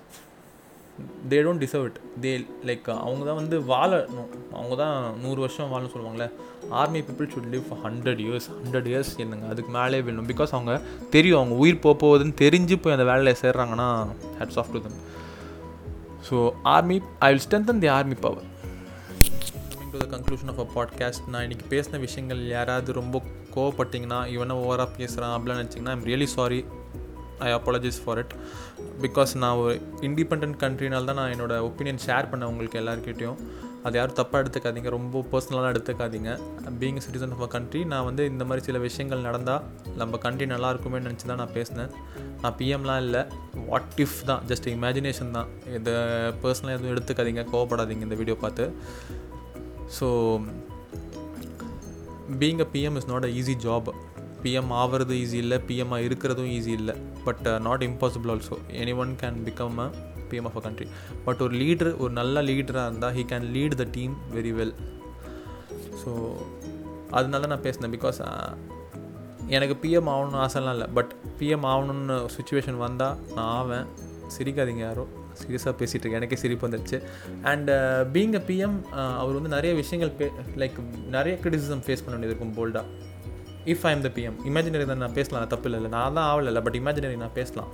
they 1.29 1.39
don't 1.47 1.63
deserve 1.65 1.85
it 1.85 1.99
they 2.21 2.47
like 2.69 2.89
அவங்க 3.05 3.25
தான் 3.25 3.39
வந்து 3.41 3.61
வாழணும். 3.61 4.31
அவங்க 4.53 4.75
தான் 4.75 5.21
நூறு 5.21 5.41
வருஷம் 5.41 5.71
வாழணும் 5.73 5.93
சொல்லுவாங்களே 5.95 6.29
army 6.71 7.01
people 7.01 7.31
should 7.35 7.49
live 7.55 7.65
hundred 7.85 8.21
years 8.27 8.49
hundred 8.65 8.89
years 8.93 9.13
என்னங்க? 9.17 9.47
அதுக்கு 9.47 9.71
மேலே 9.71 10.01
வேணும் 10.01 10.27
பிகாஸ் 10.27 10.55
அவங்க 10.57 10.81
தெரியும். 11.11 11.39
அவங்க 11.39 11.55
உயிர் 11.55 11.79
போக 11.79 11.95
போகுதுன்னு 12.03 12.35
தெரிஞ்சு 12.41 12.77
போய் 12.81 12.93
அந்த 12.93 13.05
வேலையில் 13.05 13.41
சேர்றாங்கன்னா 13.43 13.89
heads 14.41 14.59
off 14.59 14.73
to 14.73 14.81
them 14.81 14.99
so 16.31 16.51
army 16.63 17.01
I 17.19 17.33
will 17.33 17.45
strengthen 17.49 17.79
the 17.79 17.87
army 17.87 18.15
power 18.15 18.49
to 19.93 19.99
the 19.99 20.17
conclusion 20.17 20.51
of 20.55 20.61
a 20.61 20.69
podcast 20.75 21.29
நான் 21.29 21.45
இன்றைக்கி 21.49 21.67
பேசின 21.71 21.99
விஷயங்கள் 21.99 22.47
யாராவது 22.47 22.93
ரொம்ப 22.93 23.23
கோவப்பட்டிங்கன்னா 23.57 24.21
இவனை 24.37 24.57
ஓவராக 24.65 24.89
பேசுகிறான் 24.99 25.35
அப்படிலாம் 25.37 25.61
நினச்சிங்கன்னா 25.63 25.95
I'm 25.97 26.07
really 26.11 26.29
sorry 26.37 26.61
I 27.49 27.51
apologize 27.59 28.01
for 28.05 28.21
it 28.23 28.33
because 29.05 29.33
நான் 29.43 29.59
ஒரு 29.63 29.75
இண்டிபெண்ட் 30.09 30.57
கண்ட்ரினால் 30.65 31.09
தான் 31.11 31.19
நான் 31.21 31.33
என்னோடய 31.35 31.67
ஒப்பீனியன் 31.69 32.03
ஷேர் 32.07 32.31
பண்ணேன் 32.33 32.51
உங்களுக்கு 32.53 32.81
எல்லாருக்கிட்டையும் 32.81 33.39
அது 33.87 33.97
யாரும் 33.99 34.17
தப்பாக 34.19 34.41
எடுத்துக்காதீங்க. 34.43 34.89
ரொம்ப 34.97 35.23
பர்சனலாக 35.31 35.71
எடுத்துக்காதீங்க. 35.73 36.33
Being 36.81 37.01
citizen 37.05 37.33
of 37.37 37.43
a 37.47 37.49
country 37.55 37.81
நான் 37.93 38.05
வந்து 38.09 38.23
இந்த 38.33 38.45
மாதிரி 38.49 38.63
சில 38.67 38.79
விஷயங்கள் 38.85 39.25
நடந்தால் 39.29 39.65
நம்ம 40.01 40.19
கண்ட்ரி 40.25 40.47
நல்லா 40.53 40.69
இருக்குமே 40.73 40.99
நினச்சி 41.07 41.27
தான் 41.31 41.41
நான் 41.43 41.55
பேசினேன். 41.57 41.91
நான் 42.43 42.55
பிஎம்லாம் 42.61 43.01
இல்லை. 43.07 43.23
வாட் 43.71 43.99
இஃப் 44.05 44.19
தான்? 44.31 44.43
ஜஸ்ட் 44.51 44.69
இமேஜினேஷன் 44.75 45.35
தான். 45.39 45.51
இதை 45.79 45.95
பர்சனலாக 46.45 46.77
எதுவும் 46.77 46.93
எடுத்துக்காதீங்க. 46.95 47.45
கோவப்படாதீங்க 47.55 48.07
இந்த 48.09 48.19
வீடியோ 48.23 48.37
பார்த்து. 48.45 48.67
So 49.99 50.09
being 52.41 52.63
a 52.65 52.69
PM 52.75 52.97
is 53.01 53.09
not 53.13 53.27
a 53.29 53.31
easy 53.41 53.55
job 53.67 53.91
PM 54.45 54.71
ஆகிறது 54.81 55.15
ஈஸி 55.23 55.39
இல்லை 55.45 55.59
பிஎம்மாக 55.69 56.07
இருக்கிறதும் 56.09 56.51
ஈஸி 56.57 56.73
இல்லை. 56.81 56.95
But 57.27 57.47
not 57.67 57.85
impossible 57.89 58.33
also 58.35 58.57
anyone 59.03 59.13
can 59.23 59.39
become 59.49 59.79
a 59.85 59.89
PM 60.31 60.49
of 60.51 60.59
a 60.61 60.63
country 60.67 60.87
but 61.27 61.41
ஒரு 61.47 61.55
லீடர் 61.63 61.93
ஒரு 62.03 62.13
நல்ல 62.21 62.43
லீடராக 62.51 62.89
இருந்தால் 62.89 63.15
he 63.19 63.25
can 63.33 63.49
lead 63.57 63.77
the 63.83 63.87
team 63.97 64.15
very 64.37 64.53
well 64.59 64.75
so 66.03 66.13
அதனால 67.19 67.49
நான் 67.53 67.65
பேசினேன். 67.67 67.95
பிகாஸ் 67.97 68.21
uh, 68.29 68.53
எனக்கு 69.57 69.75
பிஎம் 69.83 70.09
ஆகணும்னு 70.13 70.43
ஆசைலாம் 70.45 70.75
இல்லை. 70.77 70.87
பட் 70.99 71.13
பிஎம் 71.39 71.67
ஆகணும்னு 71.73 72.17
சுச்சுவேஷன் 72.37 72.79
வந்தால் 72.85 73.19
நான் 73.37 73.51
ஆவேன். 73.59 73.87
சிரிக்காதீங்க 74.35 74.83
யாரும் 74.89 75.11
சீரியஸாக 75.41 75.75
பேசிகிட்டு 75.81 76.05
இருக்கேன். 76.05 76.21
எனக்கே 76.21 76.39
சிரிப்பு 76.43 76.67
வந்துடுச்சு 76.69 76.99
அண்ட் 77.53 77.71
பீங் 78.17 78.37
அ 78.41 78.43
பிஎம் 78.51 78.77
அவர் 79.23 79.37
வந்து 79.39 79.53
நிறைய 79.57 79.73
விஷயங்கள் 79.83 80.13
பே 80.21 80.29
லைக் 80.63 80.79
நிறைய 81.17 81.35
கிரிட்டிசிசம் 81.43 81.83
ஃபேஸ் 81.87 82.05
பண்ண 82.05 82.15
வேண்டியது 82.17 82.35
இருக்கும் 82.35 82.57
போல்டாக 82.59 83.11
if 83.73 83.85
I 83.89 83.93
am 83.97 84.05
the 84.07 84.11
PM 84.19 84.39
imaginary 84.51 84.87
தான் 84.93 85.03
நான் 85.05 85.17
பேசலாம் 85.19 85.51
தப்பு 85.55 85.69
இல்லை 85.71 85.91
நான் 85.99 86.17
தான் 86.19 86.29
ஆகலை 86.31 86.63
பட் 86.69 86.79
இமேஜினரி 86.81 87.19
நான் 87.25 87.37
பேசலாம். 87.41 87.71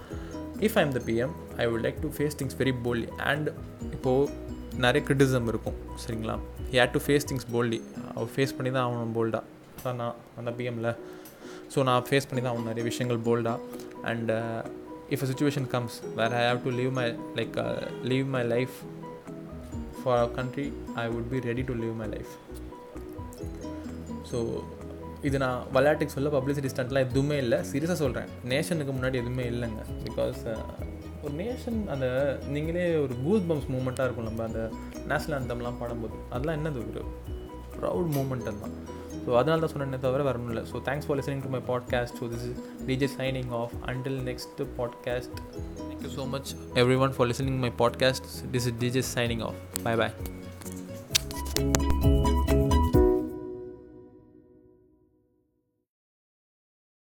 If 0.66 0.76
I 0.78 0.82
am 0.86 0.94
the 0.96 1.00
PM 1.08 1.32
I 1.62 1.66
would 1.70 1.84
like 1.86 1.98
to 2.04 2.08
face 2.16 2.36
things 2.38 2.56
very 2.60 2.72
boldly 2.86 3.08
and 3.30 3.48
இப்போது 3.96 4.30
நிறைய 4.84 5.00
கிரிட்டிசம் 5.06 5.46
இருக்கும் 5.52 5.76
சரிங்களா? 6.04 6.34
Had 6.74 6.92
to 6.96 7.00
face 7.04 7.26
things 7.28 7.46
boldly 7.54 7.78
our 8.16 8.30
face 8.34 8.54
பண்ணி 8.56 8.70
தான் 8.76 8.84
ஆகணும் 8.86 9.14
போல்டாக 9.18 9.92
நான் 10.00 10.16
அந்த 10.40 10.50
பிஎம்மில் 10.58 10.90
ஸோ 11.74 11.78
நான் 11.88 12.04
ஃபேஸ் 12.08 12.28
பண்ணி 12.28 12.42
தான் 12.42 12.52
ஆகணும் 12.52 12.70
நிறைய 12.70 12.84
விஷயங்கள் 12.90 13.20
போல்டாக 13.28 13.58
and 14.10 14.36
if 15.14 15.22
a 15.24 15.28
situation 15.32 15.68
comes 15.74 15.98
where 16.20 16.36
I 16.40 16.42
have 16.48 16.62
to 16.66 16.72
leave 16.80 16.92
my 17.00 17.06
like 17.38 17.58
leave 18.12 18.26
my 18.36 18.42
life 18.54 18.76
for 20.00 20.20
a 20.24 20.28
country 20.38 20.66
I 21.04 21.06
would 21.14 21.30
be 21.34 21.40
ready 21.50 21.64
to 21.70 21.76
leave 21.84 21.96
my 22.02 22.08
life 22.16 22.34
so 24.32 24.40
இது 25.28 25.36
நான் 25.42 25.60
விளையாட்டுக்கு 25.76 26.14
சொல்ல 26.16 26.30
பப்ளிசிட்டி 26.34 26.70
ஸ்டண்ட்லாம் 26.72 27.06
எதுவுமே 27.06 27.36
இல்லை. 27.44 27.58
சீரியஸாக 27.70 27.98
சொல்கிறேன் 28.02 28.28
நேஷனுக்கு 28.50 28.92
முன்னாடி 28.96 29.16
எதுவுமே 29.22 29.44
இல்லைங்க. 29.52 29.80
பிகாஸ் 30.06 30.40
uh, 30.52 30.60
ஒரு 31.22 31.32
நேஷன் 31.40 31.78
அந்த 31.92 32.06
நீங்களே 32.54 32.84
ஒரு 33.04 33.14
கூஸ் 33.24 33.46
பம்ஸ் 33.48 33.66
மூமெண்ட்டாக 33.74 34.06
இருக்கும் 34.06 34.28
நம்ம 34.28 34.44
அந்த 34.48 34.60
நேஷ்னல் 35.12 35.38
அந்தம்லாம் 35.38 35.80
பாடும்போது. 35.80 36.16
அதெல்லாம் 36.34 36.58
என்னது 36.58 36.78
ஒரு 36.90 37.02
ப்ரௌட் 37.78 38.08
மூமெண்ட் 38.16 38.46
தான். 38.62 38.76
ஸோ 39.28 39.34
அதனால 39.36 39.60
தான் 39.60 39.72
சொன்னேனே 39.72 39.98
தவிர 40.00 40.22
வேற 40.22 40.36
ஒன்றும் 40.38 40.52
இல்லை. 40.54 40.62
So 40.70 40.78
thanks 40.86 41.06
for 41.06 41.18
listening 41.18 41.42
to 41.42 41.48
my 41.48 41.60
podcast 41.66 42.16
so 42.20 42.26
this 42.32 42.44
is 42.46 42.54
DJ 42.86 43.08
signing 43.16 43.50
off 43.52 43.74
until 43.86 44.18
next 44.22 44.62
podcast 44.78 45.36
thank 45.80 46.04
you 46.06 46.12
so 46.16 46.26
much 46.28 46.50
everyone 46.98 47.14
for 47.16 47.28
listening 47.28 47.60
my 47.60 47.72
podcast 47.78 48.28
this 48.52 48.68
is 48.68 48.78
DJ 48.80 49.04
signing 49.14 49.44
off 49.48 49.58
bye 49.82 49.94
bye 49.96 50.14